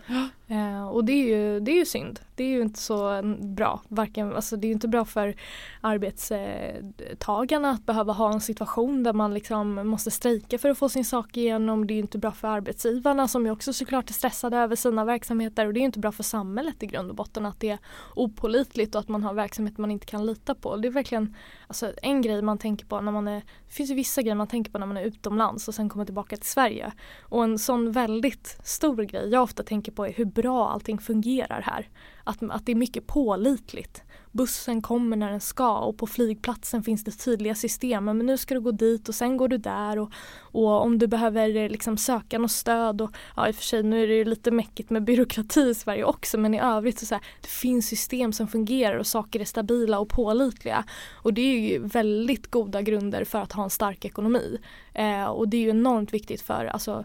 [0.46, 2.20] Eh, och det är, ju, det är ju synd.
[2.34, 3.80] Det är ju inte så mm, bra.
[3.88, 5.34] Varken, alltså det är inte bra för
[5.80, 11.04] arbetstagarna att behöva ha en situation där man liksom måste strejka för att få sin
[11.04, 11.86] sak igenom.
[11.86, 15.66] Det är ju inte bra för arbetsgivarna som ju också såklart stressade över sina verksamheter
[15.66, 17.78] och det är ju inte bra för samhället i grund och botten att det är
[18.14, 20.76] opålitligt och att man har verksamhet man inte kan lita på.
[20.76, 21.34] Det är verkligen
[21.66, 24.46] alltså, en grej man tänker på när man är, det finns ju vissa grejer man
[24.46, 26.92] tänker på när man är utomlands och sen kommer tillbaka till Sverige.
[27.22, 31.60] Och en sån väldigt stor grej jag ofta tänker på är hur bra allting fungerar
[31.60, 31.88] här.
[32.24, 34.02] Att, att det är mycket pålitligt.
[34.34, 38.04] Bussen kommer när den ska och på flygplatsen finns det tydliga system.
[38.04, 41.06] Men nu ska du gå dit och sen går du där och, och om du
[41.06, 44.14] behöver eh, liksom söka något stöd och ja i och för sig nu är det
[44.14, 47.48] ju lite mäckigt med byråkrati i Sverige också men i övrigt så, så här, det
[47.48, 50.84] finns system som fungerar och saker är stabila och pålitliga.
[51.14, 54.58] Och det är ju väldigt goda grunder för att ha en stark ekonomi.
[54.94, 57.04] Eh, och det är ju enormt viktigt för, alltså,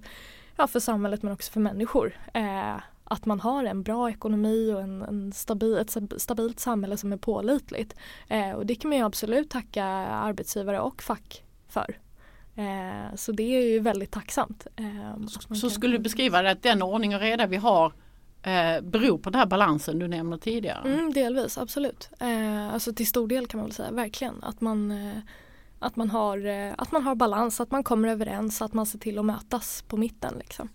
[0.56, 2.18] ja, för samhället men också för människor.
[2.34, 6.98] Eh, att man har en bra ekonomi och en, en stabil, ett stab- stabilt samhälle
[6.98, 7.96] som är pålitligt.
[8.28, 11.98] Eh, och det kan man ju absolut tacka arbetsgivare och fack för.
[12.56, 14.68] Eh, så det är ju väldigt tacksamt.
[14.76, 17.94] Eh, Så kan- skulle du beskriva det att den ordning och reda vi har
[18.44, 20.94] eh, beror på den här balansen du nämnde tidigare?
[20.94, 22.10] Mm, delvis, absolut.
[22.20, 24.44] Eh, alltså till stor del kan man väl säga, verkligen.
[24.44, 25.18] Att man, eh,
[25.80, 29.00] att, man har, eh, att man har balans, att man kommer överens, att man ser
[29.00, 30.34] till att mötas på mitten.
[30.38, 30.70] Liksom.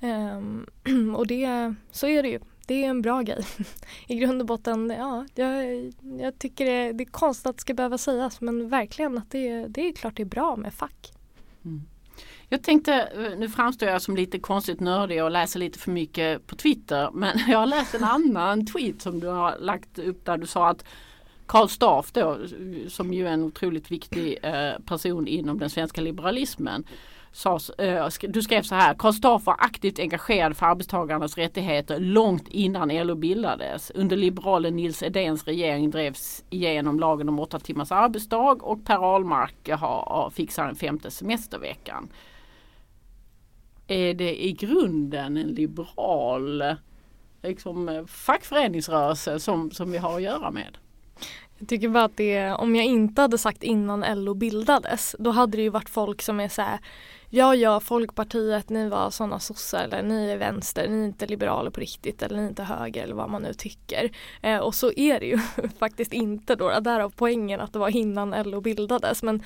[0.00, 0.66] Ehm,
[1.16, 2.40] och det, så är det ju.
[2.66, 3.44] Det är en bra grej.
[4.06, 7.74] I grund och botten, ja, jag, jag tycker det, det är konstigt att det ska
[7.74, 11.12] behöva sägas men verkligen att det, det är klart det är bra med fack.
[12.48, 16.46] Jag tänkte, eh, nu framstår jag som lite konstigt nördig och läser lite för mycket
[16.46, 20.36] på Twitter men jag har läst en annan tweet som du har lagt upp där
[20.36, 20.84] du sa att
[21.46, 26.00] Karl Staff då, eh, som ju är en otroligt viktig eh, person inom den svenska
[26.00, 26.84] liberalismen.
[27.32, 27.58] Sa,
[28.20, 33.14] du skrev så här, Karl Staff var aktivt engagerad för arbetstagarnas rättigheter långt innan LO
[33.14, 33.90] bildades.
[33.94, 39.68] Under liberalen Nils Edéns regering drevs igenom lagen om åtta timmars arbetsdag och Per Ahlmark
[39.68, 42.08] har, fixar den femte semesterveckan.
[43.86, 46.62] Är det i grunden en liberal
[47.42, 50.78] liksom, fackföreningsrörelse som, som vi har att göra med?
[51.58, 55.56] Jag tycker bara att det, om jag inte hade sagt innan LO bildades, då hade
[55.56, 56.78] det ju varit folk som är så här,
[57.36, 61.70] ja ja Folkpartiet, ni var sådana sossar eller ni är vänster, ni är inte liberaler
[61.70, 64.10] på riktigt eller ni är inte höger eller vad man nu tycker.
[64.42, 65.38] Eh, och så är det ju
[65.78, 69.22] faktiskt inte då, därav poängen att det var innan LO bildades.
[69.22, 69.42] Men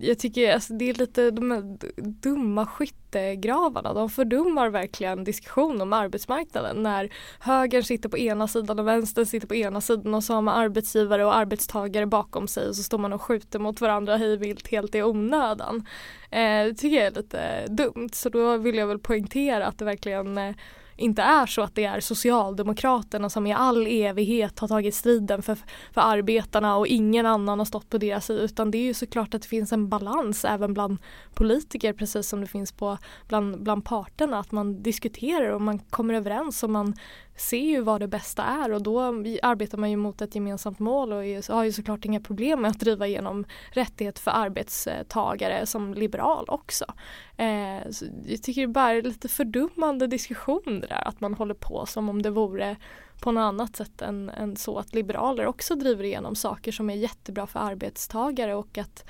[0.00, 5.92] jag tycker alltså, det är lite de här dumma skyttegravarna, de fördummar verkligen diskussion om
[5.92, 10.34] arbetsmarknaden när högern sitter på ena sidan och vänstern sitter på ena sidan och så
[10.34, 14.16] har man arbetsgivare och arbetstagare bakom sig och så står man och skjuter mot varandra
[14.16, 15.86] hejvilt helt i onödan.
[16.34, 18.10] Eh, det tycker jag är lite dumt.
[18.12, 20.54] Så då vill jag väl poängtera att det verkligen eh,
[20.96, 25.54] inte är så att det är Socialdemokraterna som i all evighet har tagit striden för,
[25.92, 28.42] för arbetarna och ingen annan har stått på deras sida.
[28.42, 30.98] Utan det är ju såklart att det finns en balans även bland
[31.34, 34.38] politiker precis som det finns på bland, bland parterna.
[34.38, 36.94] Att man diskuterar och man kommer överens och man
[37.36, 40.78] ser ju vad det bästa är och då mm, arbetar man ju mot ett gemensamt
[40.78, 45.94] mål och har ju såklart inga problem med att driva igenom rättighet för arbetstagare som
[45.94, 46.84] liberal också.
[47.36, 51.54] Eh, så jag tycker det bara är lite fördummande diskussion det där att man håller
[51.54, 52.76] på som om det vore
[53.20, 56.94] på något annat sätt än, än så att liberaler också driver igenom saker som är
[56.94, 59.04] jättebra för arbetstagare och att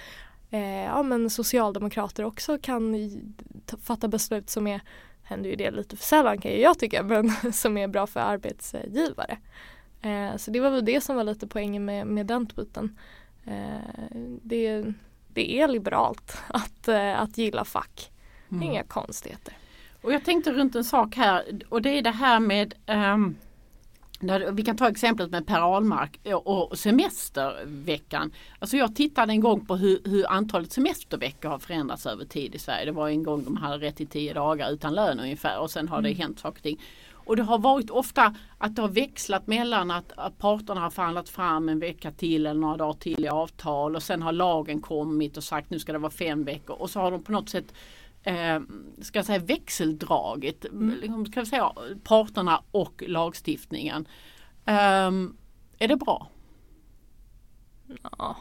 [0.50, 3.22] eh, ja, men socialdemokrater också kan i-
[3.66, 4.80] ta- fatta beslut som är
[5.24, 8.20] händer ju det lite för sällan kan ju jag tycka men som är bra för
[8.20, 9.38] arbetsgivare.
[10.02, 12.98] Eh, så det var väl det som var lite poängen med, med den tweeten.
[13.44, 14.84] Eh, det,
[15.28, 18.10] det är liberalt att, eh, att gilla fack.
[18.62, 19.56] Inga konstigheter.
[20.02, 23.36] Och jag tänkte runt en sak här och det är det här med när,
[24.52, 28.32] vi kan ta exemplet med Per Ahlmark och semesterveckan.
[28.58, 32.58] Alltså jag tittade en gång på hur, hur antalet semesterveckor har förändrats över tid i
[32.58, 32.84] Sverige.
[32.84, 35.88] Det var en gång de hade rätt till tio dagar utan lön ungefär och sen
[35.88, 36.80] har det hänt saker och ting.
[37.26, 41.28] Och det har varit ofta att det har växlat mellan att, att parterna har förhandlat
[41.28, 45.36] fram en vecka till eller några dagar till i avtal och sen har lagen kommit
[45.36, 47.74] och sagt nu ska det vara fem veckor och så har de på något sätt
[48.24, 48.60] eh,
[49.00, 51.26] ska jag säga växeldraget, mm.
[51.26, 51.72] ska jag säga,
[52.04, 54.08] parterna och lagstiftningen.
[54.64, 55.10] Eh,
[55.78, 56.28] är det bra?
[58.18, 58.36] Ja.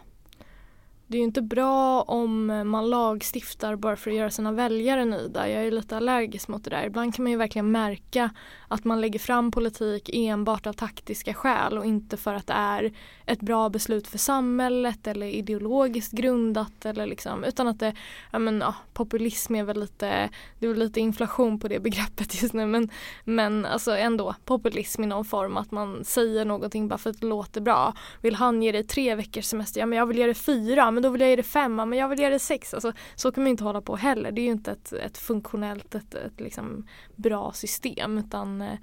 [1.07, 5.49] det är ju inte bra om man lagstiftar bara för att göra sina väljare nöjda.
[5.49, 6.83] Jag är lite allergisk mot det där.
[6.83, 8.29] Ibland kan man ju verkligen märka
[8.73, 12.91] att man lägger fram politik enbart av taktiska skäl och inte för att det är
[13.25, 17.93] ett bra beslut för samhället eller ideologiskt grundat eller liksom utan att det,
[18.31, 22.41] ja men ja, populism är väl lite, det är väl lite inflation på det begreppet
[22.41, 22.89] just nu men,
[23.23, 27.27] men alltså ändå populism i någon form att man säger någonting bara för att det
[27.27, 27.93] låter bra.
[28.21, 29.79] Vill han ge dig tre veckors semester?
[29.79, 31.93] Ja men jag vill ge dig fyra men då vill jag ge dig fem, men
[31.93, 32.73] jag vill ge dig sex.
[32.73, 34.31] Alltså, så kan man inte hålla på heller.
[34.31, 38.77] Det är ju inte ett, ett funktionellt, ett, ett liksom bra system utan eh,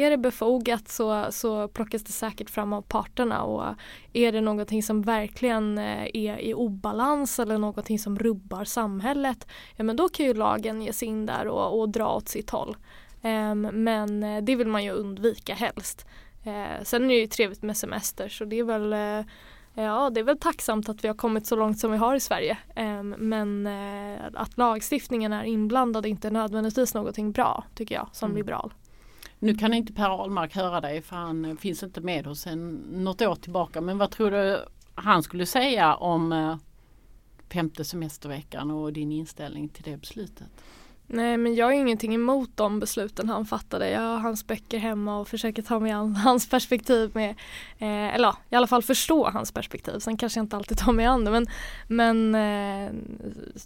[0.00, 3.74] är det befogat så, så plockas det säkert fram av parterna och
[4.12, 9.84] är det någonting som verkligen eh, är i obalans eller någonting som rubbar samhället ja
[9.84, 12.76] men då kan ju lagen ge sig in där och, och dra åt sitt håll.
[13.22, 16.06] Ehm, men eh, det vill man ju undvika helst.
[16.82, 18.94] Sen är det ju trevligt med semester så det är väl
[19.78, 22.20] Ja, det är väl tacksamt att vi har kommit så långt som vi har i
[22.20, 22.58] Sverige.
[22.76, 28.30] Um, men uh, att lagstiftningen är inblandad är inte nödvändigtvis någonting bra tycker jag som
[28.30, 28.36] mm.
[28.36, 28.74] liberal.
[29.38, 33.22] Nu kan inte Per Ahlmark höra dig för han finns inte med oss sen något
[33.22, 33.80] år tillbaka.
[33.80, 36.58] Men vad tror du han skulle säga om
[37.52, 40.48] femte semesterveckan och din inställning till det beslutet?
[41.08, 43.90] Nej men jag har ingenting emot de besluten han fattade.
[43.90, 47.30] Jag har hans böcker hemma och försöker ta mig an hans perspektiv med,
[47.78, 49.98] eh, eller ja, i alla fall förstå hans perspektiv.
[49.98, 51.46] Sen kanske jag inte alltid tar mig an det men,
[51.88, 52.92] men eh,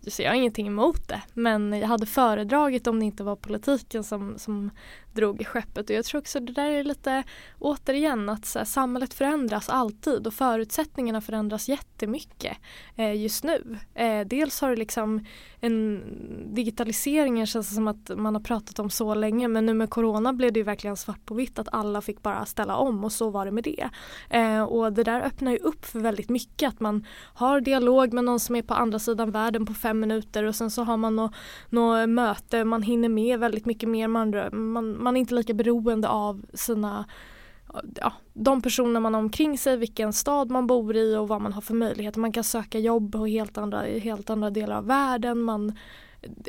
[0.09, 1.22] så jag har ingenting emot det.
[1.35, 4.70] Men jag hade föredragit om det inte var politiken som, som
[5.12, 7.23] drog i skeppet och jag tror också det där är lite
[7.59, 12.57] återigen att så här, samhället förändras alltid och förutsättningarna förändras jättemycket
[12.96, 13.79] eh, just nu.
[13.94, 15.25] Eh, dels har det liksom
[15.61, 16.03] en
[16.55, 20.53] digitaliseringen känns som att man har pratat om så länge men nu med corona blev
[20.53, 23.44] det ju verkligen svart på vitt att alla fick bara ställa om och så var
[23.44, 23.88] det med det.
[24.31, 28.25] Eh, och det där öppnar ju upp för väldigt mycket att man har dialog med
[28.25, 31.16] någon som är på andra sidan världen på fem minuter och sen så har man
[31.16, 31.35] något
[31.68, 36.09] nå möte, man hinner med väldigt mycket mer, man, man man är inte lika beroende
[36.09, 37.05] av sina
[38.01, 41.53] ja, de personer man har omkring sig, vilken stad man bor i och vad man
[41.53, 42.21] har för möjligheter.
[42.21, 45.41] Man kan söka jobb på helt andra, i helt andra delar av världen.
[45.41, 45.79] Man,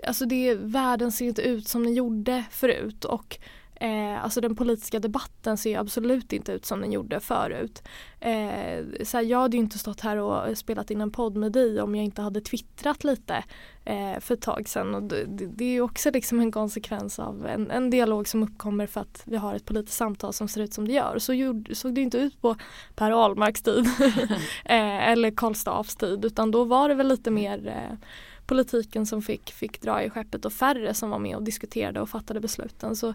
[0.08, 3.40] alltså det, världen ser inte ut som den gjorde förut och
[3.82, 7.84] Eh, alltså den politiska debatten ser absolut inte ut som den gjorde förut.
[8.20, 11.52] Eh, så här, jag hade ju inte stått här och spelat in en podd med
[11.52, 13.44] dig om jag inte hade twittrat lite
[13.86, 14.96] eh, för ett tag sedan.
[14.96, 19.02] Och det, det är också liksom en konsekvens av en, en, dialog som uppkommer för
[19.02, 21.20] att vi har ett politiskt samtal som ser ut som det gör.
[21.20, 22.56] Så gjorde, såg det inte ut på
[22.96, 23.86] Per Ahlmarks tid
[24.66, 27.98] eh, eller Karl Staafs tid utan då var det väl lite mer eh,
[28.52, 32.10] politiken som fick, fick dra i skeppet och färre som var med och diskuterade och
[32.10, 32.96] fattade besluten.
[32.96, 33.14] Så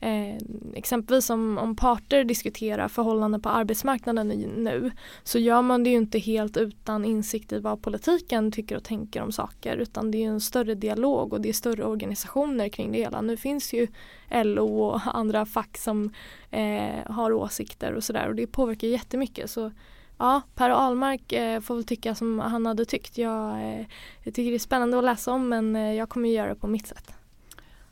[0.00, 0.36] Eh,
[0.74, 4.90] exempelvis om, om parter diskuterar förhållanden på arbetsmarknaden nu
[5.22, 9.22] så gör man det ju inte helt utan insikt i vad politiken tycker och tänker
[9.22, 12.98] om saker utan det är en större dialog och det är större organisationer kring det
[12.98, 13.20] hela.
[13.20, 13.86] Nu finns ju
[14.30, 16.10] LO och andra fack som
[16.50, 19.50] eh, har åsikter och sådär och det påverkar jättemycket.
[19.50, 19.70] Så
[20.18, 23.18] ja, Per Ahlmark eh, får väl tycka som han hade tyckt.
[23.18, 23.86] Jag, eh,
[24.22, 26.66] jag tycker det är spännande att läsa om men eh, jag kommer göra det på
[26.66, 27.12] mitt sätt.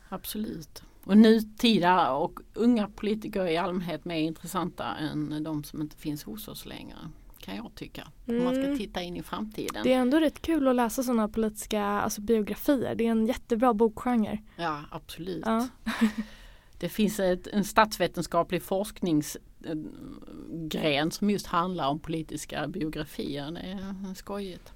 [0.08, 0.82] Absolut.
[1.04, 6.48] Och nutida och unga politiker i allmänhet mer intressanta än de som inte finns hos
[6.48, 6.96] oss längre.
[7.38, 8.08] Kan jag tycka.
[8.26, 8.40] Mm.
[8.40, 8.78] Om man ska mm.
[8.78, 9.82] titta in i framtiden.
[9.82, 12.94] Det är ändå rätt kul att läsa sådana politiska alltså biografier.
[12.94, 14.38] Det är en jättebra bokgenre.
[14.56, 15.42] Ja absolut.
[15.46, 15.68] Ja.
[16.78, 23.50] det finns ett, en statsvetenskaplig forskningsgren som just handlar om politiska biografier.
[23.50, 24.72] Det är skojigt.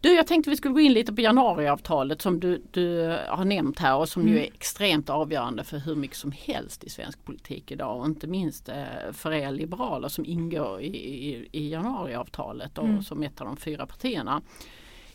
[0.00, 3.78] Du, jag tänkte vi skulle gå in lite på januariavtalet som du, du har nämnt
[3.78, 4.34] här och som mm.
[4.34, 8.26] ju är extremt avgörande för hur mycket som helst i svensk politik idag och inte
[8.26, 13.02] minst eh, för er liberaler som ingår i, i, i januariavtalet och mm.
[13.02, 14.42] som ett av de fyra partierna.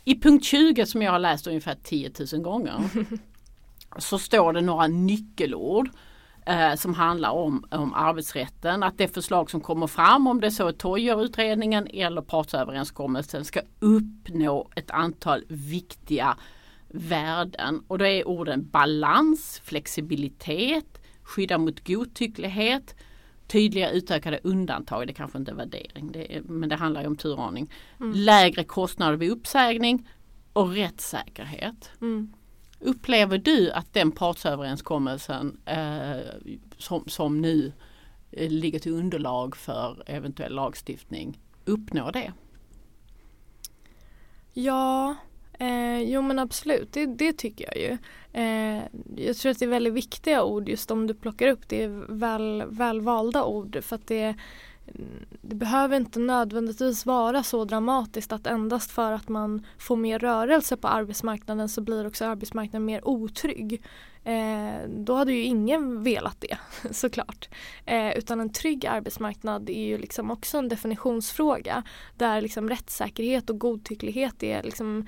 [0.03, 2.79] I punkt 20 som jag har läst ungefär 10 000 gånger
[3.97, 5.89] så står det några nyckelord
[6.45, 8.83] eh, som handlar om, om arbetsrätten.
[8.83, 14.69] Att det förslag som kommer fram, om det så är Toijer-utredningen eller partsöverenskommelsen, ska uppnå
[14.75, 16.37] ett antal viktiga
[16.87, 17.83] värden.
[17.87, 22.95] Och då är orden balans, flexibilitet, skydda mot godtycklighet,
[23.47, 27.15] tydliga utökade undantag, det kanske inte är värdering, det är, men det handlar ju om
[27.15, 27.71] turordning.
[27.99, 28.13] Mm.
[28.15, 30.09] Lägre kostnader vid uppsägning
[30.53, 31.91] och rättssäkerhet.
[32.01, 32.33] Mm.
[32.85, 36.17] Upplever du att den partsöverenskommelsen eh,
[36.77, 37.73] som, som nu
[38.31, 42.33] eh, ligger till underlag för eventuell lagstiftning uppnår det?
[44.53, 45.15] Ja,
[45.59, 47.97] eh, jo men absolut, det, det tycker jag ju.
[48.41, 48.83] Eh,
[49.15, 52.05] jag tror att det är väldigt viktiga ord just om du plockar upp det är
[52.09, 54.35] väl, väl valda ord för att det
[55.41, 60.77] det behöver inte nödvändigtvis vara så dramatiskt att endast för att man får mer rörelse
[60.77, 63.83] på arbetsmarknaden så blir också arbetsmarknaden mer otrygg.
[64.23, 66.57] Eh, då hade ju ingen velat det
[66.91, 67.49] såklart.
[67.85, 71.83] Eh, utan en trygg arbetsmarknad är ju liksom också en definitionsfråga
[72.17, 75.07] där liksom rättssäkerhet och godtycklighet är liksom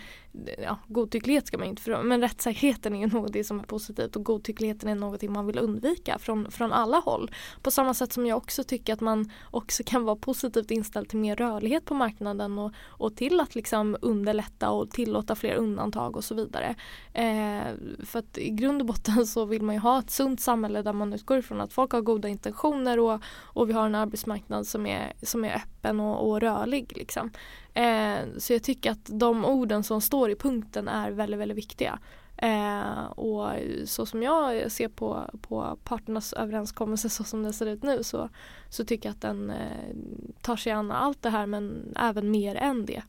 [0.64, 4.24] ja, godtycklighet ska man inte förstå men rättssäkerheten är ju något som är positivt och
[4.24, 7.32] godtyckligheten är något man vill undvika från, från alla håll.
[7.62, 11.20] På samma sätt som jag också tycker att man också kan vara positivt inställd till
[11.20, 16.24] mer rörlighet på marknaden och, och till att liksom underlätta och tillåta fler undantag och
[16.24, 16.76] så vidare.
[17.14, 17.74] Eh,
[18.06, 20.82] för att i grund och botten utan så vill man ju ha ett sunt samhälle
[20.82, 24.68] där man utgår ifrån att folk har goda intentioner och, och vi har en arbetsmarknad
[24.68, 26.94] som är, som är öppen och, och rörlig.
[26.96, 27.32] Liksom.
[27.74, 32.00] Eh, så jag tycker att de orden som står i punkten är väldigt, väldigt viktiga.
[32.38, 33.50] Eh, och
[33.86, 38.30] så som jag ser på, på parternas överenskommelse så som den ser ut nu så,
[38.70, 39.96] så tycker jag att den eh,
[40.42, 43.02] tar sig an allt det här men även mer än det.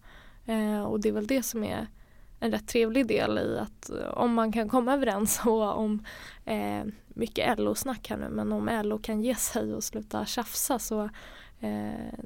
[0.46, 1.86] Eh, och det är väl det som är
[2.40, 6.04] en rätt trevlig del i att eh, om man kan komma överens och om
[6.44, 11.08] eh, mycket LO-snack här nu men om LO kan ge sig och sluta tjafsa så
[11.60, 12.18] Eh,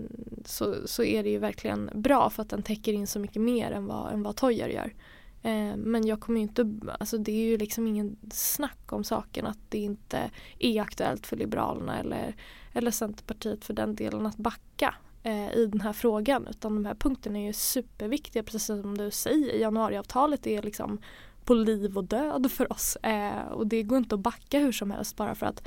[0.44, 3.70] så, så är det ju verkligen bra för att den täcker in så mycket mer
[3.70, 4.94] än vad, än vad Toyer gör.
[5.42, 9.46] Eh, men jag kommer ju inte, alltså det är ju liksom ingen snack om saken
[9.46, 12.36] att det inte är aktuellt för Liberalerna eller,
[12.72, 16.94] eller Centerpartiet för den delen att backa eh, i den här frågan utan de här
[16.94, 19.54] punkterna är ju superviktiga precis som du säger.
[19.54, 21.00] Januariavtalet är liksom
[21.44, 22.96] på liv och död för oss.
[22.96, 25.62] Eh, och det går inte att backa hur som helst bara för att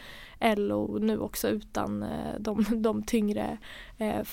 [0.58, 3.58] LO nu också utan eh, de, de tyngre
[3.98, 4.28] eh,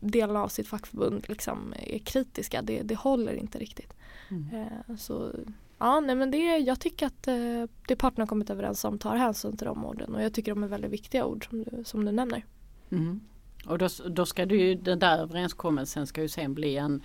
[0.00, 2.62] delarna av sitt fackförbund liksom är kritiska.
[2.62, 3.92] Det, det håller inte riktigt.
[4.30, 4.48] Mm.
[4.54, 5.30] Eh, så
[5.78, 9.56] ja, nej, men det, jag tycker att eh, det parterna kommit överens om tar hänsyn
[9.56, 12.12] till de orden och jag tycker de är väldigt viktiga ord som du, som du
[12.12, 12.44] nämner.
[12.90, 13.20] Mm.
[13.66, 17.02] Och då, då ska du ju, den där överenskommelsen ska ju sen bli en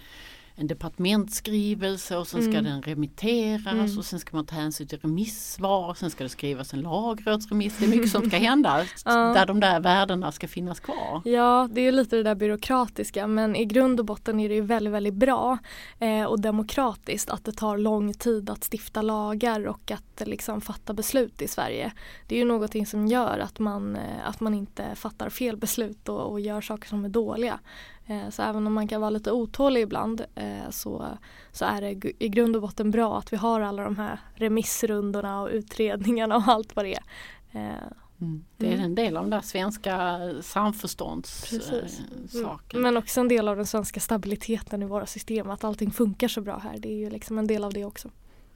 [0.60, 2.64] en departementsskrivelse och sen ska mm.
[2.64, 3.98] den remitteras mm.
[3.98, 5.94] och sen ska man ta hänsyn till remissvar.
[5.94, 7.78] Sen ska det skrivas en lagrådsremiss.
[7.78, 9.12] Det är mycket som ska hända ja.
[9.12, 11.22] där de där värdena ska finnas kvar.
[11.26, 14.62] Ja, det är lite det där byråkratiska men i grund och botten är det ju
[14.62, 15.58] väldigt, väldigt bra
[16.00, 20.94] eh, och demokratiskt att det tar lång tid att stifta lagar och att liksom fatta
[20.94, 21.92] beslut i Sverige.
[22.28, 26.10] Det är ju någonting som gör att man, eh, att man inte fattar fel beslut
[26.10, 27.60] och, och gör saker som är dåliga.
[28.08, 31.18] Eh, så även om man kan vara lite otålig ibland eh, så,
[31.52, 35.42] så är det i grund och botten bra att vi har alla de här remissrundorna
[35.42, 37.04] och utredningarna och allt vad det är.
[37.52, 37.88] Eh,
[38.22, 38.46] mm.
[38.58, 38.86] Det är mm.
[38.86, 42.80] en del av den där svenska samförståndssaken.
[42.80, 42.82] Mm.
[42.82, 45.50] Men också en del av den svenska stabiliteten i våra system.
[45.50, 46.78] Att allting funkar så bra här.
[46.78, 48.10] Det är ju liksom en del av det också.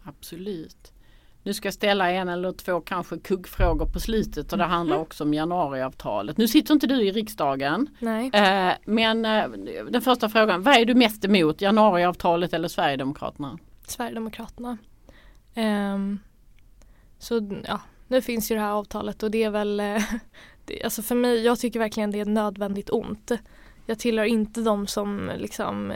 [0.04, 0.94] Absolut.
[1.44, 5.06] Nu ska jag ställa en eller två kanske kuggfrågor på slutet och det handlar mm.
[5.06, 6.38] också om januariavtalet.
[6.38, 7.90] Nu sitter inte du i riksdagen.
[8.00, 8.30] Nej.
[8.34, 9.50] Eh, men eh,
[9.90, 11.62] den första frågan, vad är du mest emot?
[11.62, 13.60] Januariavtalet eller Sverigedemokraterna?
[13.88, 14.78] Sverigedemokraterna.
[15.56, 16.20] Um,
[17.20, 20.04] så ja, nu finns ju det här avtalet och det är väl, eh,
[20.66, 23.32] det, alltså för mig, jag tycker verkligen det är nödvändigt ont.
[23.86, 25.94] Jag tillhör inte de som liksom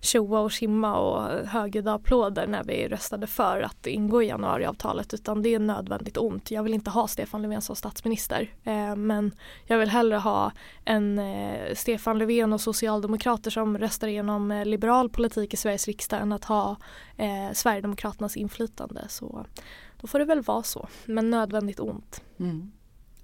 [0.00, 5.42] tjoa och simma och högljudda applåder när vi röstade för att ingå i januariavtalet utan
[5.42, 6.50] det är nödvändigt ont.
[6.50, 9.32] Jag vill inte ha Stefan Löfven som statsminister eh, men
[9.66, 10.52] jag vill hellre ha
[10.84, 16.20] en eh, Stefan Löfven och socialdemokrater som röstar igenom eh, liberal politik i Sveriges riksdag
[16.20, 16.76] än att ha
[17.16, 19.04] eh, Sverigedemokraternas inflytande.
[19.08, 19.46] Så
[20.00, 22.22] då får det väl vara så, men nödvändigt ont.
[22.38, 22.72] Mm.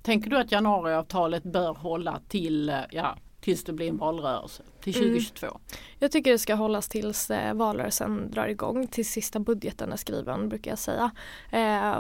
[0.03, 4.95] Tänker du att januariavtalet bör hålla till eh, ja, tills det blir en valrörelse till
[4.95, 5.47] 2022.
[5.47, 5.59] Mm.
[5.99, 10.49] Jag tycker det ska hållas tills eh, valrörelsen drar igång, tills sista budgeten är skriven
[10.49, 11.11] brukar jag säga.
[11.51, 11.95] Eh,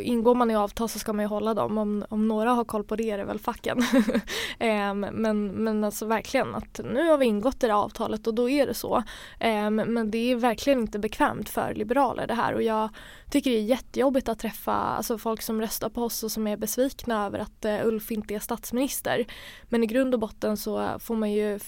[0.00, 2.84] ingår man i avtal så ska man ju hålla dem, om, om några har koll
[2.84, 3.78] på det är det väl facken.
[4.58, 8.50] eh, men, men alltså verkligen att nu har vi ingått i det avtalet och då
[8.50, 9.02] är det så.
[9.40, 12.88] Eh, men det är verkligen inte bekvämt för liberaler det här och jag
[13.30, 16.56] tycker det är jättejobbigt att träffa alltså, folk som röstar på oss och som är
[16.56, 19.26] besvikna över att uh, Ulf inte är statsminister.
[19.68, 21.60] Men i grund och botten så får man ju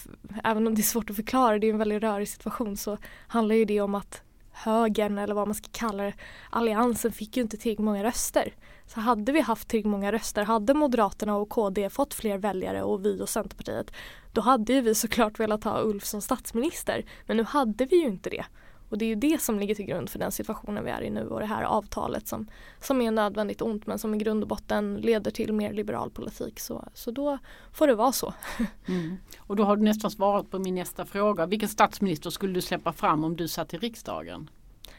[0.44, 3.54] även om det är svårt att förklara, det är en väldigt rörig situation så handlar
[3.54, 6.14] ju det om att högern eller vad man ska kalla det,
[6.50, 8.54] alliansen fick ju inte tillräckligt många röster.
[8.86, 13.04] Så hade vi haft tillräckligt många röster, hade Moderaterna och KD fått fler väljare och
[13.04, 13.92] vi och Centerpartiet,
[14.32, 17.04] då hade ju vi såklart velat ha Ulf som statsminister.
[17.26, 18.44] Men nu hade vi ju inte det.
[18.92, 21.10] Och det är ju det som ligger till grund för den situationen vi är i
[21.10, 22.46] nu och det här avtalet som,
[22.80, 26.60] som är nödvändigt ont men som i grund och botten leder till mer liberal politik.
[26.60, 27.38] Så, så då
[27.72, 28.34] får det vara så.
[28.88, 29.16] Mm.
[29.38, 31.46] Och då har du nästan svarat på min nästa fråga.
[31.46, 34.50] Vilken statsminister skulle du släppa fram om du satt i riksdagen?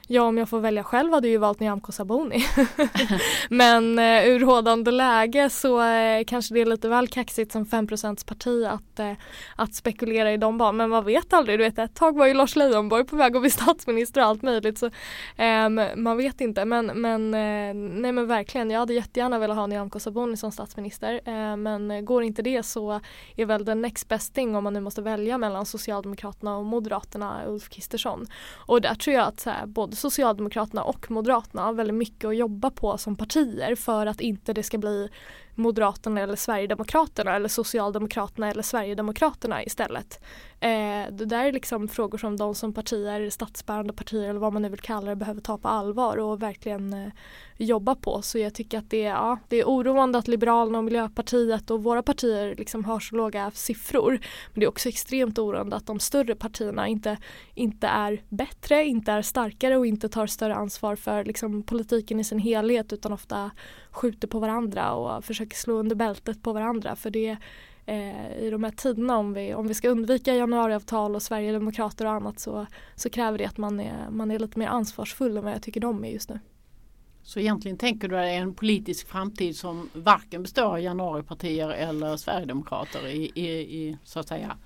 [0.07, 2.45] Ja, om jag får välja själv hade jag ju valt Nyamko Sabuni.
[3.49, 7.87] Men eh, ur rådande läge så eh, kanske det är lite väl kaxigt som 5
[8.25, 9.11] parti att, eh,
[9.55, 10.77] att spekulera i de barnen.
[10.77, 11.59] Men man vet aldrig.
[11.59, 14.41] Du vet, ett tag var ju Lars Leijonborg på väg att bli statsminister och allt
[14.41, 14.77] möjligt.
[14.77, 14.89] Så,
[15.37, 16.65] ehm, man vet inte.
[16.65, 21.21] Men, men, eh, nej, men verkligen, jag hade jättegärna velat ha Nyamko Sabuni som statsminister.
[21.25, 22.99] Eh, men går inte det så
[23.35, 27.41] är väl den next best thing om man nu måste välja mellan Socialdemokraterna och Moderaterna
[27.47, 28.27] Ulf Kristersson.
[28.55, 32.35] Och där tror jag att så här, både Socialdemokraterna och Moderaterna har väldigt mycket att
[32.35, 35.09] jobba på som partier för att inte det ska bli
[35.55, 40.23] Moderaterna eller Sverigedemokraterna eller Socialdemokraterna eller Sverigedemokraterna istället.
[40.59, 44.61] Eh, det där är liksom frågor som de som partier, statsbärande partier eller vad man
[44.61, 47.11] nu vill kalla det behöver ta på allvar och verkligen eh,
[47.57, 48.21] jobba på.
[48.21, 51.83] Så jag tycker att det är, ja, det är oroande att Liberalerna och Miljöpartiet och
[51.83, 54.11] våra partier liksom har så låga siffror.
[54.53, 57.17] Men det är också extremt oroande att de större partierna inte,
[57.53, 62.23] inte är bättre, inte är starkare och inte tar större ansvar för liksom, politiken i
[62.23, 63.51] sin helhet utan ofta
[63.93, 66.95] skjuter på varandra och försöker slå under bältet på varandra.
[66.95, 67.37] För det
[67.85, 72.11] eh, i de här tiderna om vi, om vi ska undvika januariavtal och Sverigedemokrater och
[72.11, 72.65] annat så,
[72.95, 75.81] så kräver det att man är, man är lite mer ansvarsfull än vad jag tycker
[75.81, 76.39] de är just nu.
[77.23, 83.07] Så egentligen tänker du dig en politisk framtid som varken består av januaripartier eller Sverigedemokrater
[83.07, 84.57] i, i, i så att säga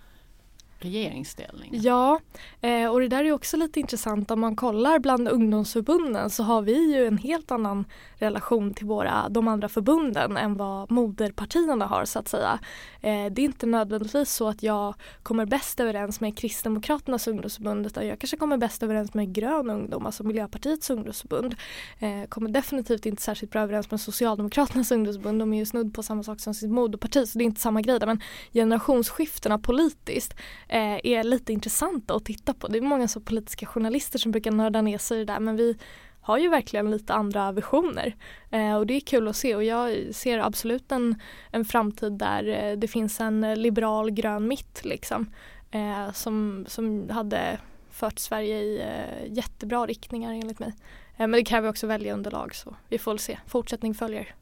[0.80, 1.70] regeringsställning.
[1.74, 2.20] Ja,
[2.62, 6.62] eh, och det där är också lite intressant om man kollar bland ungdomsförbunden så har
[6.62, 12.06] vi ju en helt annan relation till våra, de andra förbunden än vad moderpartierna har
[12.06, 12.60] så att säga.
[13.02, 18.08] Eh, det är inte nödvändigtvis så att jag kommer bäst överens med Kristdemokraternas ungdomsförbund utan
[18.08, 21.56] jag kanske kommer bäst överens med Grön ungdom, alltså Miljöpartiets ungdomsförbund.
[22.00, 26.04] Eh, kommer definitivt inte särskilt bra överens med Socialdemokraternas ungdomsförbund, de är ju snudd på
[26.04, 28.22] samma sak som sitt moderparti så det är inte samma grej där men
[28.54, 30.36] generationsskiftena politiskt
[30.70, 32.68] Eh, är lite intressanta att titta på.
[32.68, 35.56] Det är många så politiska journalister som brukar nörda ner sig i det där men
[35.56, 35.78] vi
[36.22, 38.16] har ju verkligen lite andra visioner.
[38.50, 41.16] Eh, och det är kul att se och jag ser absolut en,
[41.52, 45.30] en framtid där eh, det finns en liberal grön mitt liksom.
[45.72, 47.60] Eh, som, som hade
[47.92, 50.74] fört Sverige i eh, jättebra riktningar enligt mig.
[51.18, 53.40] Eh, men det kräver också väljarunderlag så vi får väl se.
[53.46, 54.36] Fortsättning följer.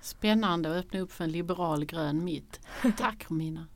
[0.00, 2.60] Spännande att öppna upp för en liberal grön mitt.
[2.98, 3.66] Tack Romina.